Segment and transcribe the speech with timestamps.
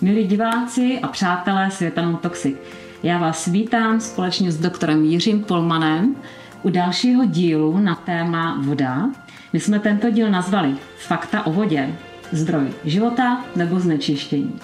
[0.00, 2.56] Milí diváci a přátelé Světa Toxic,
[3.02, 6.16] já vás vítám společně s doktorem Jiřím Polmanem
[6.62, 9.10] u dalšího dílu na téma voda.
[9.52, 11.94] My jsme tento díl nazvali Fakta o vodě,
[12.32, 14.60] zdroj života nebo znečištění.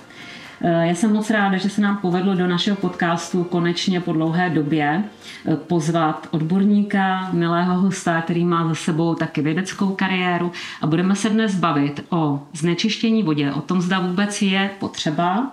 [0.62, 4.50] Eh, já jsem moc ráda, že se nám povedlo do našeho podcastu konečně po dlouhé
[4.50, 5.04] době
[5.46, 11.28] eh, pozvat odborníka, milého hosta, který má za sebou taky vědeckou kariéru a budeme se
[11.28, 15.52] dnes bavit o znečištění vodě, o tom, zda vůbec je potřeba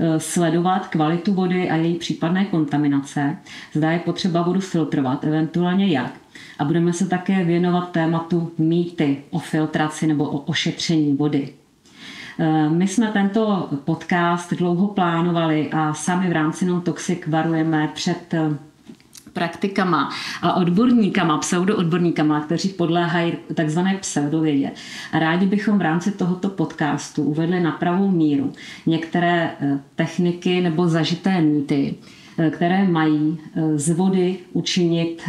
[0.00, 3.36] eh, sledovat kvalitu vody a její případné kontaminace,
[3.74, 6.12] zda je potřeba vodu filtrovat, eventuálně jak.
[6.58, 11.57] A budeme se také věnovat tématu mýty o filtraci nebo o ošetření vody.
[12.40, 18.34] Eh, my jsme tento podcast dlouho plánovali a sami v rámci Non Toxic varujeme před
[18.34, 18.50] eh,
[19.32, 20.10] praktikama
[20.42, 24.70] a odborníkama, pseudoodborníkama, kteří podléhají takzvané pseudovědě.
[25.12, 28.52] A rádi bychom v rámci tohoto podcastu uvedli na pravou míru
[28.86, 31.94] některé eh, techniky nebo zažité mýty,
[32.50, 33.38] které mají
[33.74, 35.22] z vody učinit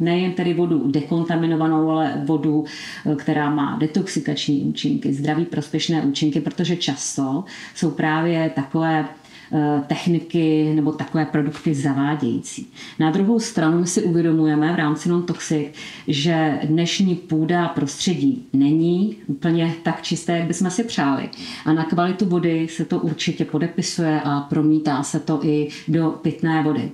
[0.00, 2.64] nejen tedy vodu dekontaminovanou, ale vodu,
[3.06, 9.08] eh, která má detoxikační účinky, zdraví prospěšné účinky, protože často jsou právě takové
[9.52, 12.72] eh, techniky nebo takové produkty zavádějící.
[12.98, 15.68] Na druhou stranu my si uvědomujeme v rámci non-toxic,
[16.08, 21.28] že dnešní půda prostředí není úplně tak čisté, jak bychom si přáli.
[21.64, 26.62] A na kvalitu vody se to určitě podepisuje a promítá se to i do pitné
[26.62, 26.90] vody.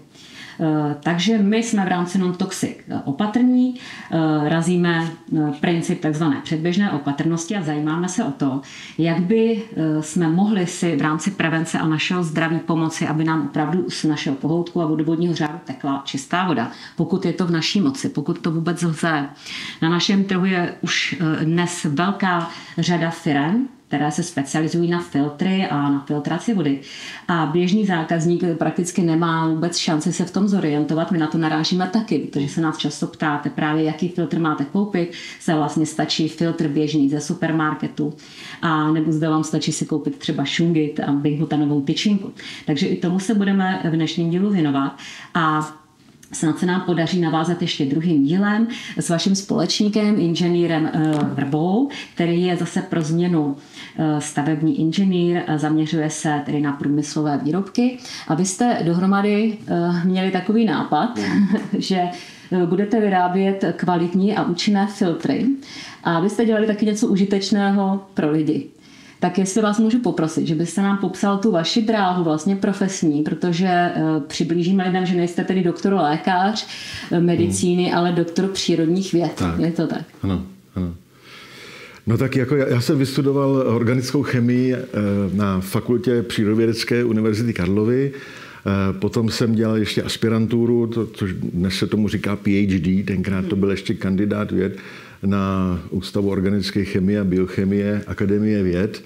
[0.61, 3.75] Eh, takže my jsme v rámci non-toxic eh, opatrní,
[4.11, 5.11] eh, razíme
[5.61, 8.61] princip takzvané předběžné opatrnosti a zajímáme se o to,
[8.98, 9.63] jak by
[10.01, 14.37] jsme mohli si v rámci prevence a našeho zdraví pomoci, aby nám opravdu z našeho
[14.37, 18.51] pohoutku a vodovodního řádu tekla čistá voda, pokud je to v naší moci, pokud to
[18.51, 19.29] vůbec lze.
[19.83, 25.91] Na našem trhu je už dnes velká řada firm, které se specializují na filtry a
[25.91, 26.81] na filtraci vody.
[27.29, 31.11] A běžný zákazník prakticky nemá vůbec šanci se v tom zorientovat.
[31.11, 35.13] My na to narážíme taky, protože se nás často ptáte právě, jaký filtr máte koupit.
[35.41, 38.14] Se vlastně stačí filtr běžný ze supermarketu
[38.63, 42.33] a nebo zde vám stačí si koupit třeba šungit a bihutanovou tyčinku.
[42.67, 44.98] Takže i tomu se budeme v dnešním dílu věnovat.
[45.35, 45.77] A
[46.33, 52.42] Snad se nám podaří navázat ještě druhým dílem s vaším společníkem, inženýrem eh, Vrbou, který
[52.42, 53.57] je zase pro změnu
[53.98, 57.98] eh, stavební inženýr, zaměřuje se tedy na průmyslové výrobky.
[58.29, 61.19] A vy jste dohromady eh, měli takový nápad,
[61.79, 62.03] že
[62.67, 65.47] budete vyrábět kvalitní a účinné filtry
[66.05, 68.67] a vy jste dělali taky něco užitečného pro lidi
[69.21, 73.69] tak jestli vás můžu poprosit, že byste nám popsal tu vaši dráhu vlastně profesní, protože
[73.69, 73.93] eh,
[74.27, 76.67] přiblížíme lidem, že nejste tedy doktor lékař
[77.13, 77.99] eh, medicíny, hmm.
[77.99, 79.33] ale doktor přírodních věd.
[79.35, 79.59] Tak.
[79.59, 80.05] Je to tak?
[80.23, 80.43] Ano,
[80.75, 80.95] ano.
[82.07, 84.81] No tak jako já, já jsem vystudoval organickou chemii eh,
[85.33, 88.13] na fakultě Přírodovědecké univerzity Karlovy.
[88.98, 93.71] Potom jsem dělal ještě aspiranturu, to, což dnes se tomu říká PhD, tenkrát to byl
[93.71, 94.79] ještě kandidát věd
[95.23, 99.03] na Ústavu organické chemie a biochemie Akademie věd.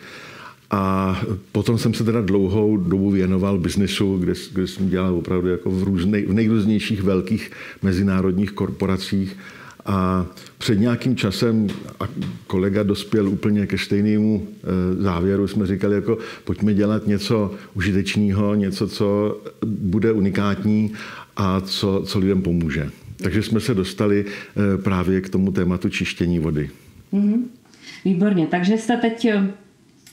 [0.70, 1.22] A
[1.52, 5.82] potom jsem se teda dlouhou dobu věnoval biznesu, kde, kde jsem dělal opravdu jako v,
[5.82, 7.50] různej, v nejrůznějších velkých
[7.82, 9.36] mezinárodních korporacích.
[9.86, 10.26] A
[10.58, 11.66] před nějakým časem
[12.00, 12.08] a
[12.46, 15.48] kolega dospěl úplně ke stejnému e, závěru.
[15.48, 20.92] Jsme říkali, jako pojďme dělat něco užitečného, něco, co bude unikátní
[21.36, 22.90] a co, co lidem pomůže.
[23.22, 26.70] Takže jsme se dostali eh, právě k tomu tématu čištění vody.
[27.12, 27.42] Mm-hmm.
[28.04, 29.50] Výborně, takže jste teď eh,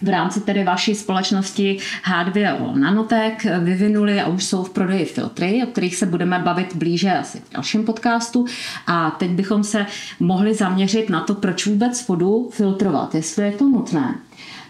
[0.02, 1.78] v rámci tedy vaší společnosti
[2.12, 7.12] H2O Nanotek vyvinuli a už jsou v prodeji filtry, o kterých se budeme bavit blíže
[7.12, 8.46] asi v dalším podcastu.
[8.88, 9.86] A teď bychom se
[10.20, 14.16] mohli zaměřit na to, proč vůbec vodu filtrovat, jestli je to nutné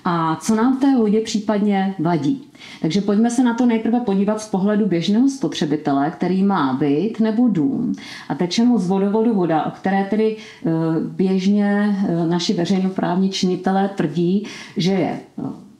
[0.10, 2.44] a co nám v té vodě případně vadí.
[2.82, 7.48] Takže pojďme se na to nejprve podívat z pohledu běžného spotřebitele, který má byt nebo
[7.48, 7.94] dům
[8.30, 10.70] a teče mu z vodovodu voda, o které tedy e,
[11.00, 14.48] běžně e, naši veřejnoprávní činitelé tvrdí,
[14.78, 15.20] že je e,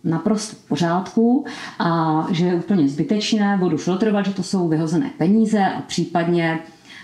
[0.04, 1.46] naprosto v pořádku
[1.80, 6.60] a že je úplně zbytečné vodu filtrovat, že to jsou vyhozené peníze a případně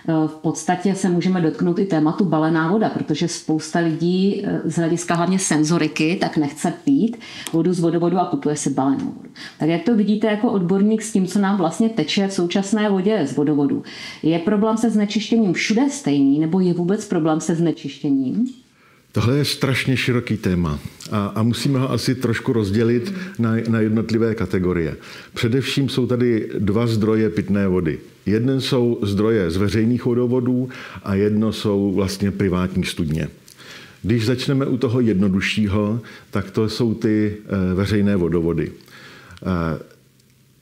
[0.08, 5.16] v podstatě se můžeme dotknout i tématu balená voda, protože spousta lidí eh, z hlediska
[5.16, 7.18] hlavně senzoriky tak nechce pít
[7.54, 9.30] vodu z vodovodu a kupuje si balenou vodu.
[9.60, 13.28] Tak jak to vidíte jako odborník s tím, co nám vlastně teče v současné vodě
[13.28, 13.84] z vodovodu?
[14.24, 18.63] Je problém se znečištěním všude stejný, nebo je vůbec problém se znečištěním?
[19.14, 20.80] Tohle je strašně široký téma
[21.12, 24.96] a, a musíme ho asi trošku rozdělit na, na jednotlivé kategorie.
[25.34, 28.00] Především jsou tady dva zdroje pitné vody.
[28.26, 30.70] Jeden jsou zdroje z veřejných vodovodů
[31.04, 33.30] a jedno jsou vlastně privátní studně.
[34.02, 36.02] Když začneme u toho jednoduššího,
[36.32, 37.38] tak to jsou ty
[37.74, 38.72] veřejné vodovody.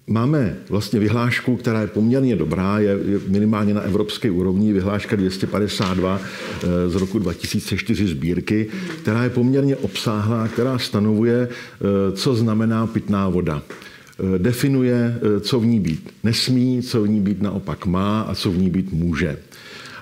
[0.08, 6.22] Máme vlastně vyhlášku, která je poměrně dobrá, je minimálně na evropské úrovni, vyhláška 252
[6.64, 8.68] eh, z roku 2004 sbírky,
[9.02, 15.66] která je poměrně obsáhlá, která stanovuje, eh, co znamená pitná voda eh, definuje, co v
[15.66, 19.38] ní být nesmí, co v ní být naopak má a co v ní být může.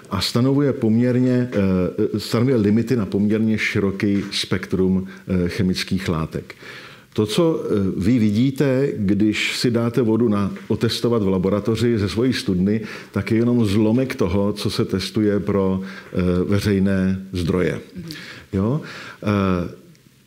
[0.09, 1.49] A stanovuje poměrně,
[2.17, 5.07] stanovuje limity na poměrně široký spektrum
[5.47, 6.55] chemických látek.
[7.13, 7.67] To, co eh,
[7.97, 13.37] vy vidíte, když si dáte vodu na otestovat v laboratoři ze svojí studny, tak je
[13.37, 17.79] jenom zlomek toho, co se testuje pro eh, veřejné zdroje.
[18.53, 18.81] Jo?
[19.23, 19.27] Eh,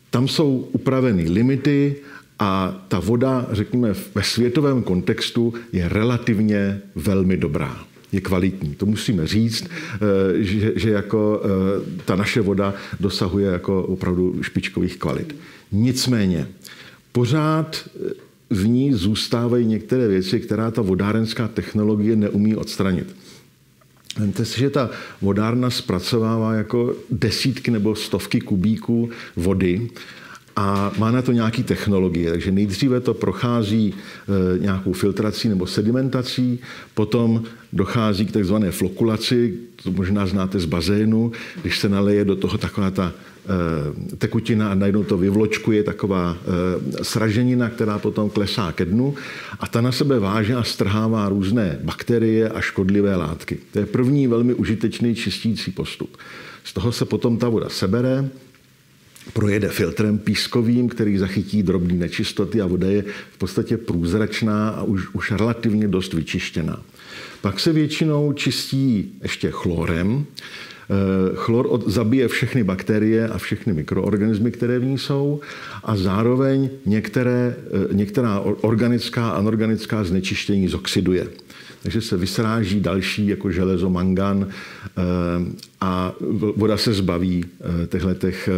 [0.09, 1.95] tam jsou upraveny limity
[2.39, 7.77] a ta voda, řekněme, ve světovém kontextu je relativně velmi dobrá
[8.11, 8.75] je kvalitní.
[8.75, 9.69] To musíme říct,
[10.35, 11.41] že, že jako
[12.05, 15.35] ta naše voda dosahuje jako opravdu špičkových kvalit.
[15.71, 16.47] Nicméně,
[17.13, 17.89] pořád
[18.49, 23.15] v ní zůstávají některé věci, která ta vodárenská technologie neumí odstranit.
[24.17, 24.89] Vemte si, že ta
[25.21, 29.89] vodárna zpracovává jako desítky nebo stovky kubíků vody
[30.55, 32.31] a má na to nějaký technologie.
[32.31, 36.59] Takže nejdříve to prochází e, nějakou filtrací nebo sedimentací,
[36.93, 37.43] potom
[37.73, 41.31] dochází k takzvané flokulaci, to možná znáte z bazénu,
[41.61, 43.32] když se naleje do toho taková ta Eh,
[44.17, 49.15] tekutina a najednou to vyvločkuje taková eh, sraženina, která potom klesá ke dnu
[49.59, 53.57] a ta na sebe váže a strhává různé bakterie a škodlivé látky.
[53.71, 56.17] To je první velmi užitečný čistící postup.
[56.63, 58.29] Z toho se potom ta voda sebere,
[59.33, 65.13] projede filtrem pískovým, který zachytí drobné nečistoty a voda je v podstatě průzračná a už,
[65.13, 66.83] už relativně dost vyčištěná.
[67.41, 70.72] Pak se většinou čistí ještě chlorem, Eh,
[71.35, 75.39] chlor od, zabije všechny bakterie a všechny mikroorganismy, které v ní jsou
[75.83, 81.27] a zároveň některé, eh, některá organická a anorganická znečištění zoxiduje.
[81.83, 85.01] Takže se vysráží další jako železo, mangan eh,
[85.81, 86.13] a
[86.55, 87.45] voda se zbaví
[87.87, 88.49] těchto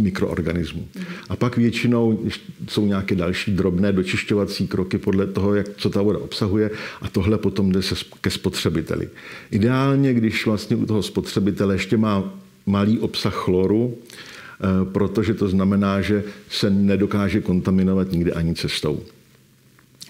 [0.00, 0.88] mikroorganismů.
[1.28, 2.20] A pak většinou
[2.68, 6.70] jsou nějaké další drobné dočišťovací kroky podle toho, jak, co ta voda obsahuje
[7.02, 9.08] a tohle potom jde se ke spotřebiteli.
[9.50, 12.34] Ideálně, když vlastně u toho spotřebitele ještě má
[12.66, 19.00] malý obsah chloru, eh, protože to znamená, že se nedokáže kontaminovat nikdy ani cestou.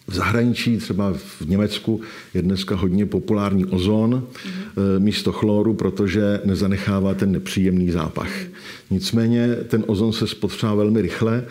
[0.09, 2.01] V zahraničí, třeba v Německu,
[2.35, 4.99] je dneska hodně populární ozon mm-hmm.
[4.99, 8.31] místo chloru, protože nezanechává ten nepříjemný zápach.
[8.31, 8.51] Mm-hmm.
[8.91, 11.45] Nicméně ten ozon se spotřebá velmi rychle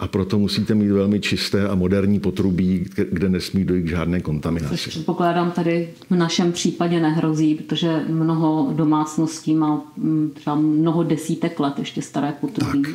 [0.00, 4.74] a proto musíte mít velmi čisté a moderní potrubí, kde nesmí dojít k žádné kontaminaci.
[4.74, 11.60] Což předpokládám tady v našem případě nehrozí, protože mnoho domácností má mm, třeba mnoho desítek
[11.60, 12.82] let ještě staré potrubí.
[12.82, 12.90] Tak,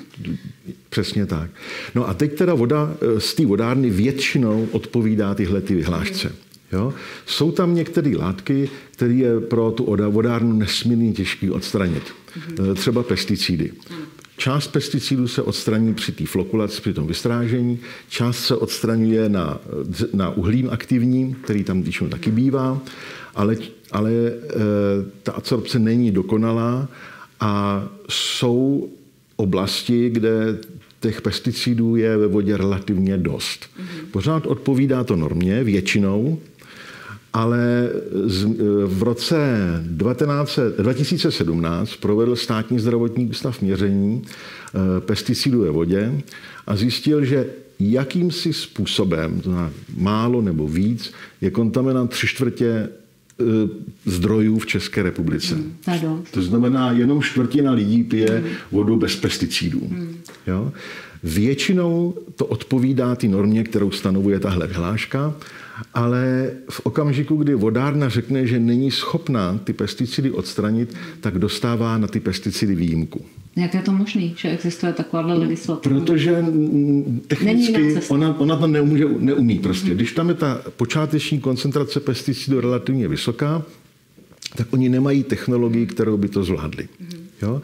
[0.89, 1.49] přesně tak.
[1.95, 6.31] No a teď teda voda eh, z té vodárny většinou odpovídá tyhle ty vyhlášce.
[6.71, 6.93] Jo?
[7.25, 12.03] Jsou tam některé látky, které je pro tu vodárnu nesmírně těžké odstranit.
[12.03, 12.73] Mm-hmm.
[12.73, 13.71] Třeba pesticidy.
[14.37, 17.79] Část pesticidů se odstraní při té flokulaci, při tom vystrážení,
[18.09, 19.59] část se odstraňuje na,
[20.13, 22.81] na uhlím aktivním, který tam většinou taky bývá,
[23.35, 23.57] ale,
[23.91, 24.31] ale e,
[25.23, 26.87] ta absorpce není dokonalá
[27.39, 28.89] a jsou
[29.35, 30.57] oblasti, kde
[30.99, 33.65] těch pesticidů je ve vodě relativně dost.
[33.65, 34.05] Mm-hmm.
[34.11, 36.39] Pořád odpovídá to normě, většinou,
[37.35, 37.89] ale
[38.85, 39.37] v roce
[39.83, 46.21] 19, 2017 provedl státní zdravotní ústav měření eh, pesticidů ve vodě
[46.67, 47.45] a zjistil, že
[47.79, 53.43] jakýmsi způsobem, to znamená málo nebo víc, je kontaminant tři čtvrtě eh,
[54.05, 55.55] zdrojů v České republice.
[55.55, 58.49] Hmm, to znamená, jenom čtvrtina lidí pije hmm.
[58.71, 59.81] vodu bez pesticidů.
[59.91, 60.17] Hmm.
[60.47, 60.71] Jo?
[61.23, 65.33] Většinou to odpovídá té normě, kterou stanovuje tahle vyhláška
[65.93, 72.07] ale v okamžiku, kdy vodárna řekne, že není schopná ty pesticidy odstranit, tak dostává na
[72.07, 73.25] ty pesticidy výjimku.
[73.55, 75.99] Jak je to možné, že existuje taková legislativa?
[75.99, 76.45] Protože
[77.27, 79.95] technicky ona, ona to neumí, neumí prostě.
[79.95, 83.63] Když tam je ta počáteční koncentrace pesticidů relativně vysoká,
[84.55, 86.87] tak oni nemají technologii, kterou by to zvládli.
[87.41, 87.61] Jo?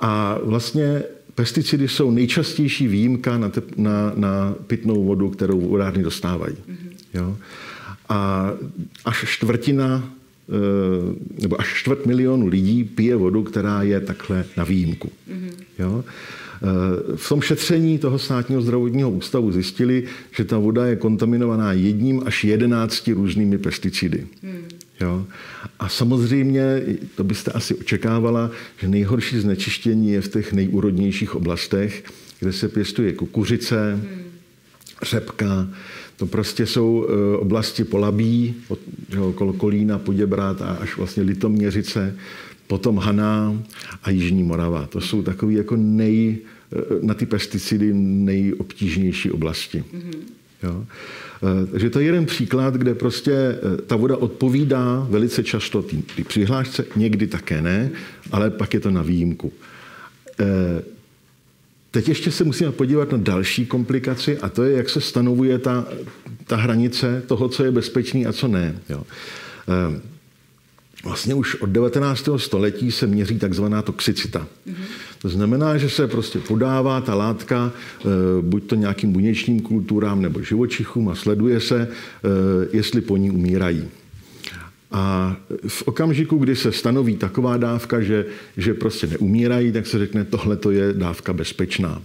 [0.00, 1.02] A vlastně
[1.34, 6.56] pesticidy jsou nejčastější výjimka na, te, na, na pitnou vodu, kterou vodárny dostávají.
[7.18, 7.36] Jo?
[8.08, 8.50] A
[9.04, 10.10] až čtvrtina
[10.48, 15.10] eh, nebo až čtvrt milionu lidí pije vodu, která je takhle na výjimku.
[15.78, 16.04] Jo?
[16.62, 20.04] Eh, v tom šetření toho státního zdravotního ústavu zjistili,
[20.36, 24.26] že ta voda je kontaminovaná jedním až jedenácti různými pesticidy.
[25.00, 25.26] Jo?
[25.78, 26.82] A samozřejmě,
[27.14, 32.04] to byste asi očekávala, že nejhorší znečištění je v těch nejúrodnějších oblastech,
[32.40, 34.22] kde se pěstuje kukuřice, hmm.
[35.02, 35.68] řepka.
[36.18, 38.54] To prostě jsou e, oblasti polabí,
[39.20, 42.16] okolo Kolína, Poděbrat a až vlastně Litoměřice,
[42.66, 43.62] potom Haná
[44.02, 44.86] a Jižní Morava.
[44.86, 46.38] To jsou takové jako nej,
[46.72, 49.84] e, na ty pesticidy nejobtížnější oblasti.
[49.92, 50.12] Hmm.
[50.62, 50.84] Jo?
[51.42, 56.84] Eh, takže to je jeden příklad, kde prostě ta voda odpovídá velice často ty přihlášce,
[56.96, 57.90] někdy také ne,
[58.32, 59.52] ale pak je to na výjimku.
[61.90, 65.86] Teď ještě se musíme podívat na další komplikaci a to je, jak se stanovuje ta,
[66.46, 68.78] ta hranice toho, co je bezpečný a co ne.
[68.88, 69.04] Jo.
[71.04, 72.28] Vlastně už od 19.
[72.36, 74.46] století se měří takzvaná toxicita.
[74.68, 74.74] Mm-hmm.
[75.22, 78.04] To znamená, že se prostě podává ta látka eh,
[78.40, 83.88] buď to nějakým buněčním kulturám nebo živočichům a sleduje se, eh, jestli po ní umírají.
[84.90, 85.36] A
[85.68, 88.26] v okamžiku, kdy se stanoví taková dávka, že,
[88.56, 92.02] že prostě neumírají, tak se řekne, tohle to je dávka bezpečná.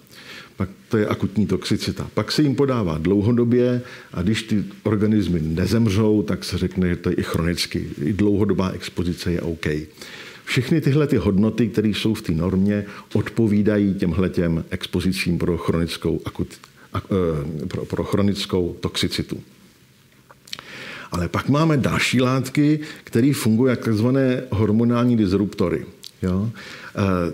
[0.57, 2.09] Pak to je akutní toxicita.
[2.13, 3.81] Pak se jim podává dlouhodobě
[4.13, 7.87] a když ty organismy nezemřou, tak se řekne, že to je i chronicky.
[8.01, 9.65] I dlouhodobá expozice je OK.
[10.45, 16.21] Všechny tyhle ty hodnoty, které jsou v té normě, odpovídají těmhle těm expozicím pro chronickou,
[16.25, 16.47] akut,
[16.95, 19.43] eh, pro, pro chronickou toxicitu.
[21.13, 24.07] Ale pak máme další látky, které fungují jako tzv.
[24.49, 25.85] hormonální disruptory.
[26.21, 26.49] Jo?
[26.95, 27.33] Eh,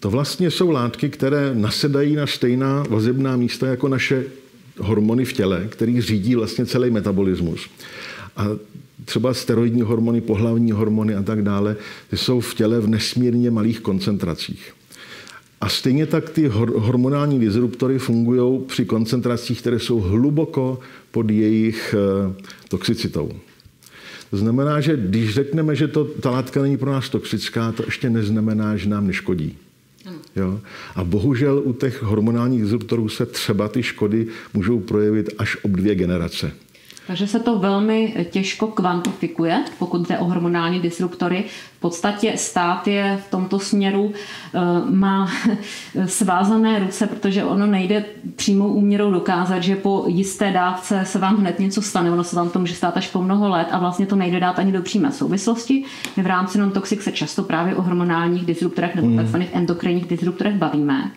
[0.00, 4.24] to vlastně jsou látky, které nasedají na stejná vazebná místa jako naše
[4.78, 7.70] hormony v těle, který řídí vlastně celý metabolismus.
[8.36, 8.46] A
[9.04, 11.76] třeba steroidní hormony, pohlavní hormony a tak dále,
[12.10, 14.72] ty jsou v těle v nesmírně malých koncentracích.
[15.60, 20.78] A stejně tak ty hormonální disruptory fungují při koncentracích, které jsou hluboko
[21.10, 22.34] pod jejich eh,
[22.70, 23.32] toxicitou.
[24.30, 28.10] To znamená, že když řekneme, že to, ta látka není pro nás toxická, to ještě
[28.10, 29.58] neznamená, že nám neškodí.
[30.36, 30.60] Jo?
[30.94, 35.94] A bohužel u těch hormonálních disruptorů se třeba ty škody můžou projevit až ob dvě
[35.94, 36.52] generace.
[37.06, 41.44] Takže se to velmi těžko kvantifikuje, pokud jde o hormonální disruptory.
[41.76, 44.12] V podstatě stát je v tomto směru,
[44.54, 44.58] eh,
[44.90, 45.30] má
[46.06, 48.04] svázané ruce, protože ono nejde
[48.36, 52.10] přímou úměrou dokázat, že po jisté dávce se vám hned něco stane.
[52.10, 54.58] Ono se vám to může stát až po mnoho let a vlastně to nejde dát
[54.58, 55.84] ani do přímé souvislosti.
[56.16, 59.16] My v rámci non-toxic se často právě o hormonálních disruptorech nebo hmm.
[59.16, 61.10] takzvaných endokrinních disruptorech bavíme.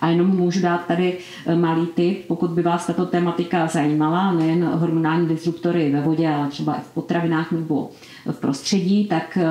[0.00, 4.64] A jenom můžu dát tady eh, malý tip, pokud by vás tato tematika zajímala, nejen
[4.64, 7.90] hormonální disruptory ve vodě, ale třeba i v potravinách nebo
[8.26, 9.46] v prostředí, tak eh,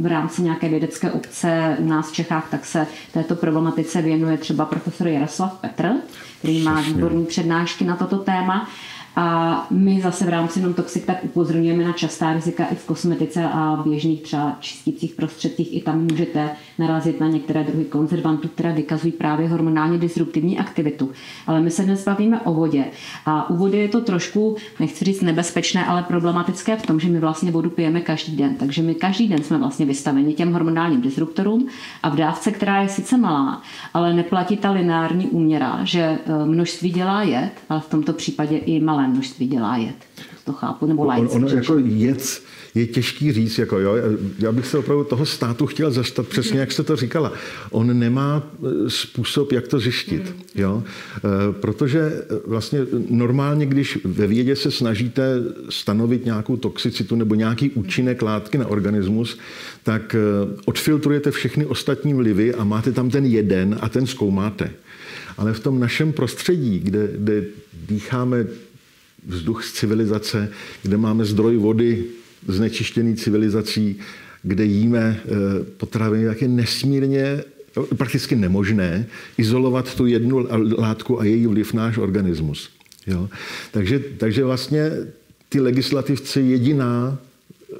[0.00, 4.64] v rámci nějaké vědecké obce u nás v Čechách tak se této problematice věnuje třeba
[4.64, 5.90] profesor Jaroslav Petr,
[6.38, 8.68] který má výborné přednášky na toto téma.
[9.20, 13.82] A my zase v rámci non-toxic tak upozorňujeme na častá rizika i v kosmetice a
[13.84, 15.76] běžných třeba čistících prostředcích.
[15.76, 21.10] I tam můžete narazit na některé druhy konzervantů, které vykazují právě hormonálně disruptivní aktivitu.
[21.46, 22.84] Ale my se dnes bavíme o vodě.
[23.26, 27.20] A u vody je to trošku, nechci říct nebezpečné, ale problematické v tom, že my
[27.20, 28.54] vlastně vodu pijeme každý den.
[28.54, 31.68] Takže my každý den jsme vlastně vystaveni těm hormonálním disruptorům
[32.02, 33.62] a v dávce, která je sice malá,
[33.94, 38.80] ale neplatí ta lineární úměra, že e, množství dělá jed, ale v tomto případě i
[38.80, 39.96] malé množství dělá jed.
[40.44, 41.36] To chápu, nebo lajci.
[41.36, 42.42] On, ono jako jed
[42.74, 43.94] je těžký říct, jako jo,
[44.38, 47.32] já bych se opravdu toho státu chtěl zastat, přesně jak jste to říkala.
[47.70, 48.42] On nemá
[48.86, 50.82] e, způsob, jak to zjištit, jo,
[51.16, 55.22] e, protože e, vlastně normálně, když ve vědě se snažíte
[55.70, 59.38] stanovit nějakou toxicitu nebo nějaký účinek látky na organismus,
[59.82, 60.16] tak
[60.64, 64.70] odfiltrujete všechny ostatní vlivy a máte tam ten jeden a ten zkoumáte.
[65.38, 67.44] Ale v tom našem prostředí, kde, kde
[67.88, 68.46] dýcháme
[69.28, 70.48] vzduch z civilizace,
[70.82, 72.04] kde máme zdroj vody
[72.48, 73.98] znečištěný civilizací,
[74.42, 75.28] kde jíme eh,
[75.76, 77.44] potraviny, tak je nesmírně
[77.96, 79.06] prakticky nemožné
[79.38, 80.46] izolovat tu jednu
[80.78, 82.70] látku a její vliv náš organismus.
[83.06, 83.28] Jo?
[83.70, 84.90] Takže, takže vlastně
[85.48, 87.76] ty legislativci jediná e,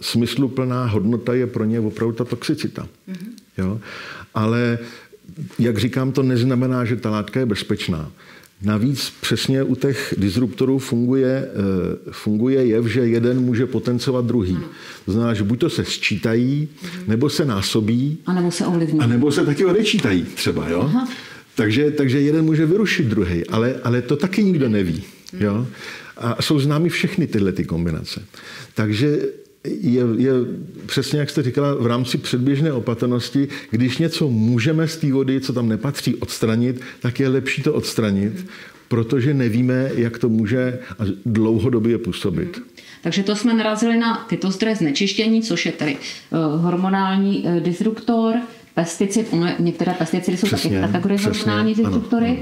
[0.00, 2.88] smysluplná hodnota je pro ně opravdu ta toxicita.
[3.08, 3.28] Mm-hmm.
[3.58, 3.80] Jo?
[4.34, 4.78] Ale
[5.58, 8.12] jak říkám, to neznamená, že ta látka je bezpečná.
[8.64, 14.58] Navíc přesně u těch disruptorů funguje, eh, funguje jev, že jeden může potencovat druhý.
[15.04, 16.68] To znamená, že buď to se sčítají,
[17.06, 18.18] nebo se násobí.
[18.26, 19.00] A nebo se ovlivní.
[19.00, 20.68] A nebo se taky odečítají třeba.
[20.68, 20.90] Jo?
[21.54, 25.02] Takže, takže jeden může vyrušit druhý, ale, ale to taky nikdo neví.
[25.40, 25.66] Jo?
[26.16, 28.22] A jsou známy všechny tyhle ty kombinace.
[28.74, 29.18] Takže
[29.64, 30.32] je, je
[30.86, 35.52] přesně, jak jste říkala, v rámci předběžné opatrnosti, když něco můžeme z té vody, co
[35.52, 38.46] tam nepatří, odstranit, tak je lepší to odstranit,
[38.88, 40.78] protože nevíme, jak to může
[41.26, 42.56] dlouhodobě působit.
[42.56, 42.66] Hmm.
[43.02, 45.96] Takže to jsme narazili na tyto zdroje znečištění, což je tedy
[46.56, 48.34] hormonální disruptor,
[48.74, 52.36] pesticid, některé pesticidy jsou přesně, taky kategorie hormonální disruptory, ano,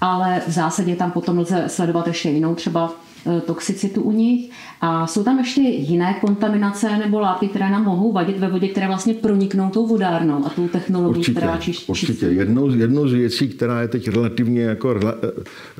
[0.00, 0.12] ano.
[0.12, 2.94] ale v zásadě tam potom lze sledovat ještě jinou třeba
[3.46, 4.50] toxicitu u nich.
[4.80, 8.86] A jsou tam ještě jiné kontaminace nebo látky, které nám mohou vadit ve vodě, které
[8.86, 11.86] vlastně proniknou tou vodárnou a tou technologií, určitě, která čiští.
[11.88, 12.26] Určitě.
[12.26, 15.12] Jednou, jednou z věcí, která je teď relativně jako e,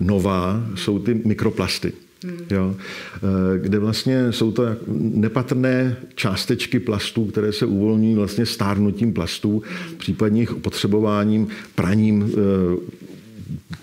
[0.01, 1.93] nová, jsou ty mikroplasty.
[2.25, 2.39] Hmm.
[2.51, 4.63] Jo, e, kde vlastně jsou to
[4.97, 9.63] nepatrné částečky plastů, které se uvolňují vlastně stárnutím plastů,
[9.99, 12.33] případně jejich potřebováním, praním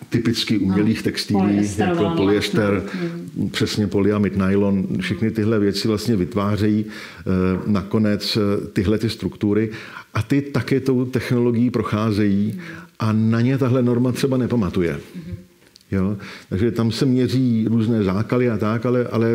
[0.10, 3.50] typicky umělých textilí, jako polyester, hmm.
[3.50, 8.38] přesně polyamid, nylon, všechny tyhle věci vlastně vytvářejí e, nakonec
[8.74, 9.70] tyhle ty struktury
[10.14, 12.60] a ty také tou technologií procházejí
[13.00, 15.00] a na ně tahle norma třeba nepamatuje.
[15.16, 15.36] Hmm.
[15.92, 16.18] Jo?
[16.50, 19.32] Takže tam se měří různé zákaly a tak, ale, ale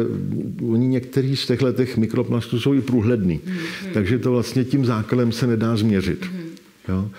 [0.69, 3.41] oni některý z těchto těch mikroplastů jsou i průhledný.
[3.41, 3.93] Mm-hmm.
[3.93, 6.25] Takže to vlastně tím zákalem se nedá změřit.
[6.25, 6.45] Mm-hmm.
[6.89, 7.11] Jo?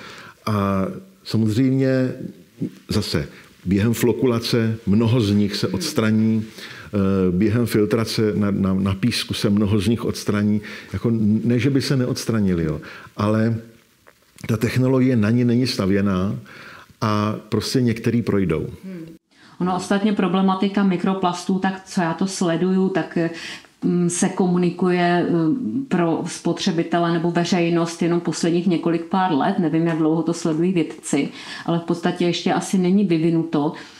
[0.45, 0.87] A
[1.23, 2.13] samozřejmě
[2.89, 3.27] zase
[3.65, 9.49] během flokulace mnoho z nich se odstraní, eh, během filtrace na, na, na písku se
[9.49, 10.61] mnoho z nich odstraní.
[10.93, 11.11] Jako
[11.43, 12.81] ne, že by se neodstranili, jo,
[13.17, 13.57] ale
[14.47, 16.35] ta technologie na ní není stavěná
[17.01, 18.67] a prostě některý projdou.
[18.83, 19.05] Hmm.
[19.59, 23.17] Ono ostatně problematika mikroplastů, tak co já to sleduju, tak
[24.07, 29.59] se komunikuje mm, pro spotřebitele nebo veřejnost jenom posledních několik pár let.
[29.59, 31.29] Nevím, jak dlouho to sledují vědci,
[31.65, 33.94] ale v podstatě ještě asi není vyvinuto Eh,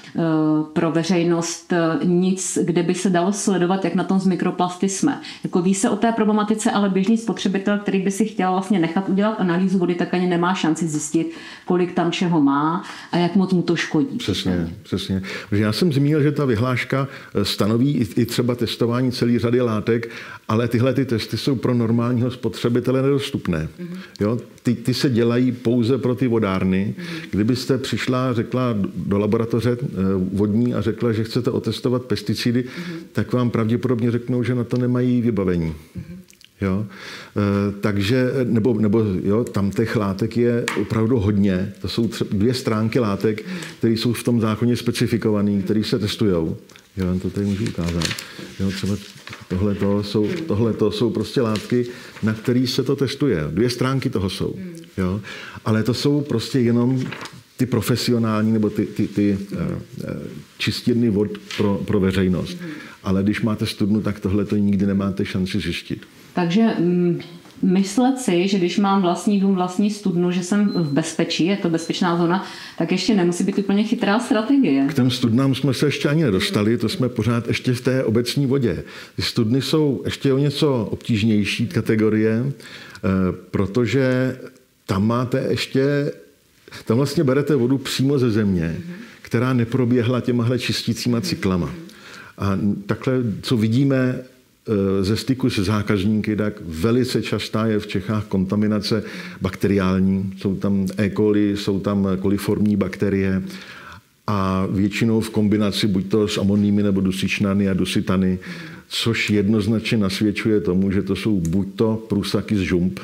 [0.74, 5.22] pro veřejnost eh, nic, kde by se dalo sledovat, jak na tom z mikroplasty jsme.
[5.44, 9.10] Jako ví se o té problematice, ale běžný spotřebitel, který by si chtěl vlastně nechat
[9.10, 11.32] udělat analýzu vody, tak ani nemá šanci zjistit,
[11.66, 14.18] kolik tam čeho má a jak moc mu to škodí.
[14.18, 15.22] Přesně, přesně.
[15.50, 20.10] Protože já jsem zmínil, že ta vyhláška eh, stanoví i třeba testování celé řady látek,
[20.48, 23.68] ale tyhle ty testy jsou pro normálního spotřebitele nedostupné.
[23.80, 23.98] Mm-hmm.
[24.20, 24.38] Jo?
[24.66, 26.96] Ty, ty se dělají pouze pro ty vodárny.
[26.98, 27.28] Mm-hmm.
[27.32, 29.78] Kdybyste přišla a řekla do laboratoře
[30.34, 32.96] vodní a řekla, že chcete otestovat pesticidy, mm-hmm.
[33.12, 35.70] tak vám pravděpodobně řeknou, že na to nemají vybavení.
[35.70, 36.16] Mm-hmm.
[36.62, 36.86] Jo?
[36.86, 41.74] E, takže, nebo, nebo jo, tam těch látek je opravdu hodně.
[41.82, 43.46] To jsou tři, dvě stránky látek,
[43.78, 46.56] které jsou v tom zákoně specifikované, které se testují.
[46.98, 48.04] Jo, to tady můžu ukázat.
[48.60, 48.98] Jo, třeba
[49.48, 51.86] tohle jsou, tohleto jsou prostě látky,
[52.24, 53.44] na které se to testuje.
[53.50, 54.56] Dvě stránky toho jsou.
[54.98, 55.22] Jo?
[55.66, 57.04] Ale to jsou prostě jenom
[57.58, 59.60] ty profesionální nebo ty, ty, ty uh,
[60.58, 61.28] čistírny vod
[61.58, 62.62] pro, pro veřejnost.
[62.62, 62.68] Mm.
[63.04, 66.06] Ale když máte studnu, tak tohle to nikdy nemáte šanci zjistit.
[66.34, 67.20] Takže mm,
[67.62, 71.70] myslet si, že když mám vlastní dům, vlastní studnu, že jsem v bezpečí, je to
[71.70, 72.46] bezpečná zóna,
[72.78, 74.88] tak ještě nemusí být úplně chytrá strategie.
[74.88, 78.46] K těm studnám jsme se ještě ani nedostali, to jsme pořád ještě v té obecní
[78.46, 78.84] vodě.
[79.16, 82.52] Ty studny jsou ještě o něco obtížnější kategorie,
[83.52, 84.38] protože
[84.86, 86.12] tam máte ještě
[86.86, 88.78] tam vlastně berete vodu přímo ze země,
[89.22, 91.70] která neproběhla těmahle čistícíma cyklama.
[92.38, 94.20] A takhle, co vidíme
[95.02, 99.04] ze styku se zákazníky, tak velice častá je v Čechách kontaminace
[99.42, 100.34] bakteriální.
[100.38, 101.10] Jsou tam E.
[101.10, 103.44] coli, jsou tam koliformní bakterie
[104.28, 108.40] a většinou v kombinaci buď to s amonými nebo dusičnany a dusitany,
[108.88, 113.00] což jednoznačně nasvědčuje tomu, že to jsou buď to průsaky z žump,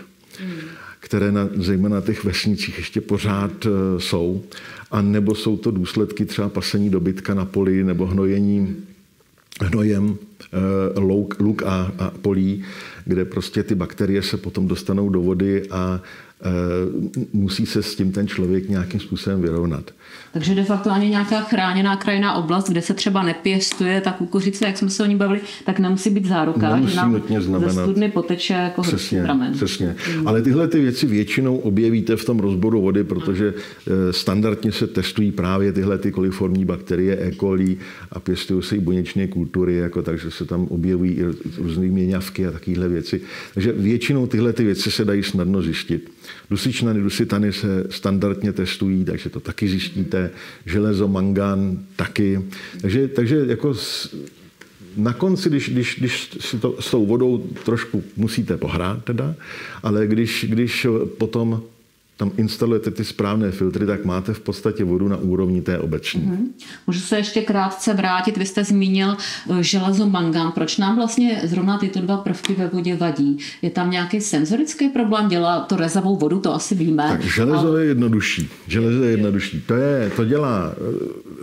[1.00, 4.44] které na, zejména na těch vesnicích ještě pořád uh, jsou,
[4.92, 8.76] a nebo jsou to důsledky třeba pasení dobytka na poli nebo hnojení
[9.62, 12.64] hnojem uh, luk, luk a, a polí,
[13.06, 16.02] kde prostě ty bakterie se potom dostanou do vody a
[17.34, 19.92] musí se s tím ten člověk nějakým způsobem vyrovnat.
[20.34, 24.78] Takže de facto ani nějaká chráněná krajinná oblast, kde se třeba nepěstuje ta kukuřice, jak
[24.78, 27.74] jsme se o ní bavili, tak nemusí být záruka, nemusí že nám nutně znamenat.
[27.74, 29.54] ze studny poteče jako přesně, pramen.
[29.54, 29.96] Přesně.
[30.16, 30.28] Hmm.
[30.28, 33.54] Ale tyhle ty věci většinou objevíte v tom rozboru vody, protože
[33.88, 37.32] eh, standardně se testují právě tyhle ty koliformní bakterie E.
[37.32, 37.78] coli
[38.12, 41.24] a pěstují se i buněčné kultury, jako, takže se tam objevují i
[41.58, 43.22] různé měňavky a takovéhle věci.
[43.54, 46.12] Takže většinou tyhle ty věci se dají snadno zjistit.
[46.50, 50.30] Dusičnany, dusitany se standardně testují, takže to taky zjistíte.
[50.66, 52.42] Železo, mangán taky.
[52.82, 53.74] Takže, takže jako
[54.98, 59.36] na konci, když, když, když si to s tou vodou trošku musíte pohrát teda,
[59.84, 61.62] ale když, když potom
[62.22, 66.22] tam instalujete ty správné filtry, tak máte v podstatě vodu na úrovni té obecní.
[66.22, 66.48] Mm-hmm.
[66.88, 70.52] Můžu se ještě krátce vrátit, vy jste zmínil eh, železo mangan.
[70.52, 73.38] Proč nám vlastně zrovna tyto dva prvky ve vodě vadí?
[73.62, 75.28] Je tam nějaký senzorický problém?
[75.28, 77.04] Dělá to rezavou vodu, to asi víme.
[77.10, 77.82] Tak železo ale...
[77.82, 78.50] je jednodušší.
[78.68, 79.62] Železo je jednodušší.
[79.62, 80.74] To, je, to dělá,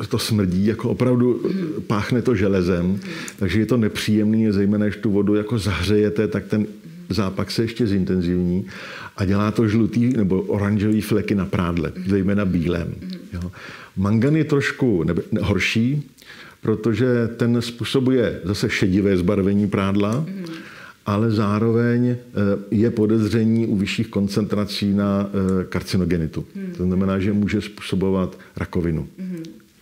[0.03, 1.81] eh, to smrdí, jako opravdu mm-hmm.
[1.87, 3.01] páchne to železem,
[3.39, 6.67] takže je to nepříjemný, zejména když tu vodu jako zahřejete, tak ten
[7.09, 8.67] zápak se ještě zintenzivní
[9.17, 12.95] a dělá to žlutý nebo oranžový fleky na prádle, zejména bílém.
[13.33, 13.51] Jo.
[13.97, 16.11] Mangan je trošku nebe, horší,
[16.61, 20.27] protože ten způsobuje zase šedivé zbarvení prádla,
[21.07, 22.17] ale zároveň eh,
[22.71, 26.45] je podezření u vyšších koncentrací na eh, karcinogenitu.
[26.77, 29.09] To znamená, že může způsobovat rakovinu.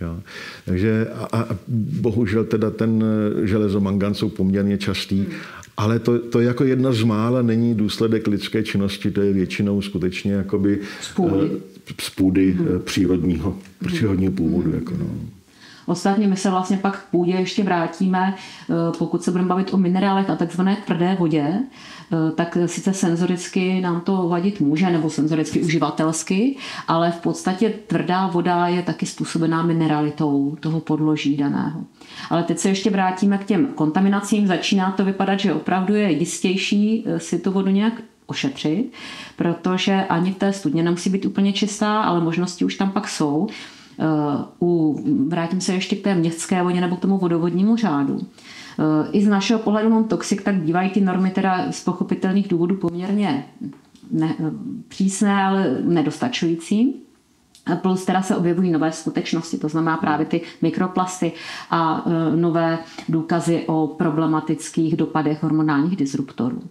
[0.00, 0.20] Jo.
[0.64, 1.56] Takže a, a
[2.00, 5.26] bohužel teda ten eh, železomangan jsou poměrně častý
[5.76, 10.32] ale to, to jako jedna z mála není důsledek lidské činnosti, to je většinou skutečně
[10.32, 11.50] jakoby z půdy,
[12.00, 12.82] z půdy hmm.
[12.84, 14.74] přírodního, přírodního původu.
[14.74, 15.06] Jako no.
[15.86, 19.76] Ostatně my se vlastně pak k půdě ještě vrátíme, eh, pokud se budeme bavit o
[19.76, 25.60] minerálech a takzvané tvrdé vodě, eh, tak sice senzoricky nám to vadit může, nebo senzoricky
[25.62, 26.56] uživatelsky,
[26.88, 31.80] ale v podstatě tvrdá voda je taky způsobená mineralitou toho podloží daného.
[32.30, 34.46] Ale teď se ještě vrátíme k těm kontaminacím.
[34.46, 37.92] Začíná to vypadat, že opravdu je jistější eh, si tu vodu nějak
[38.26, 38.92] ošetřit,
[39.36, 43.48] protože ani v té studně nemusí být úplně čistá, ale možnosti už tam pak jsou.
[43.98, 48.20] Eh, u, vrátím se ještě k té městské vodě nebo k tomu vodovodnímu řádu.
[48.78, 53.46] Eh, I z našeho pohledu non-toxic tak bývají ty normy teda z pochopitelných důvodů poměrně
[54.10, 54.34] ne,
[54.88, 57.02] přísné, ale nedostačující.
[57.82, 61.32] Plus teda se objevují nové skutečnosti, to znamená právě ty mikroplasty
[61.70, 62.78] a e, nové
[63.08, 66.62] důkazy o problematických dopadech hormonálních disruptorů.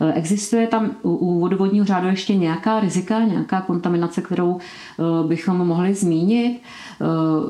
[0.00, 5.94] E, existuje tam u vodovodního řádu ještě nějaká rizika, nějaká kontaminace, kterou e, bychom mohli
[5.94, 6.60] zmínit?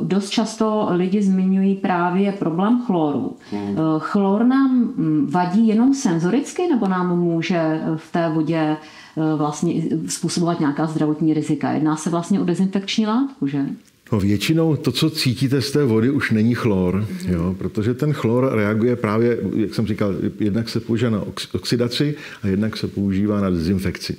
[0.02, 3.36] Dost často lidi zmiňují právě problém chloru.
[3.50, 3.76] Hmm.
[3.98, 4.92] Chlor nám
[5.30, 8.76] vadí jenom senzoricky, nebo nám může v té vodě
[9.16, 11.70] Eh, vlastně způsobovat nějaká zdravotní rizika.
[11.70, 13.66] Jedná se vlastně o dezinfekční látku, že?
[14.12, 18.50] No většinou to, co cítíte z té vody, už není chlor, jo, protože ten chlor
[18.52, 23.50] reaguje právě, jak jsem říkal, jednak se používá na oxidaci a jednak se používá na
[23.50, 24.16] dezinfekci.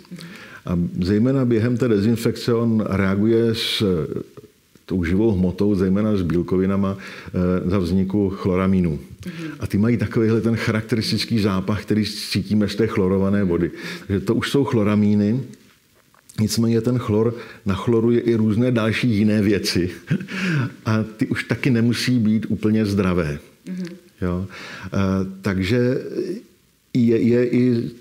[0.66, 3.84] A zejména během té dezinfekce on reaguje s
[4.86, 9.00] tou živou hmotou, zejména s bílkovinama, eh, za vzniku chloramínů.
[9.60, 13.72] A ty mají takovýhle ten charakteristický zápach, který cítíme z té chlorované vody.
[14.08, 15.40] Takže to už jsou chloramíny,
[16.40, 19.92] Nicméně ten chlor nachloruje i různé další jiné věci
[20.86, 23.40] a ty už taky nemusí být úplně zdravé.
[23.68, 23.90] Mm-hmm.
[24.22, 24.46] Jo?
[24.86, 24.98] E,
[25.42, 26.02] takže
[26.94, 27.92] je, je i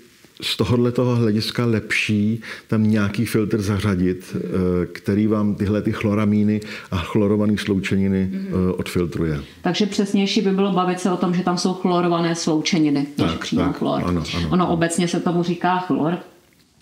[0.41, 6.61] z tohohle toho hlediska lepší tam nějaký filtr zařadit, eh, který vám tyhle ty chloramíny
[6.91, 8.73] a chlorované sloučeniny mm-hmm.
[8.77, 9.39] odfiltruje.
[9.61, 13.73] Takže přesnější by bylo bavit se o tom, že tam jsou chlorované sloučeniny, než přímo
[13.73, 14.01] chlor.
[14.05, 16.17] Ano, ano, ono obecně se tomu říká chlor,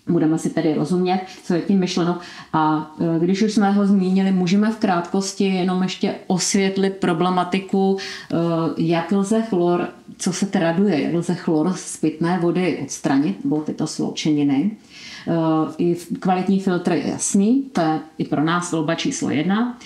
[0.07, 2.19] Budeme si tedy rozumět, co je tím myšleno.
[2.53, 8.35] A e, když už jsme ho zmínili, můžeme v krátkosti jenom ještě osvětlit problematiku, e,
[8.77, 9.87] jak lze chlor,
[10.17, 14.71] co se traduje, jak lze chlor z pitné vody odstranit, nebo tyto sloučeniny.
[15.27, 15.31] E,
[15.77, 19.77] I kvalitní filtr je jasný, to je i pro nás volba číslo jedna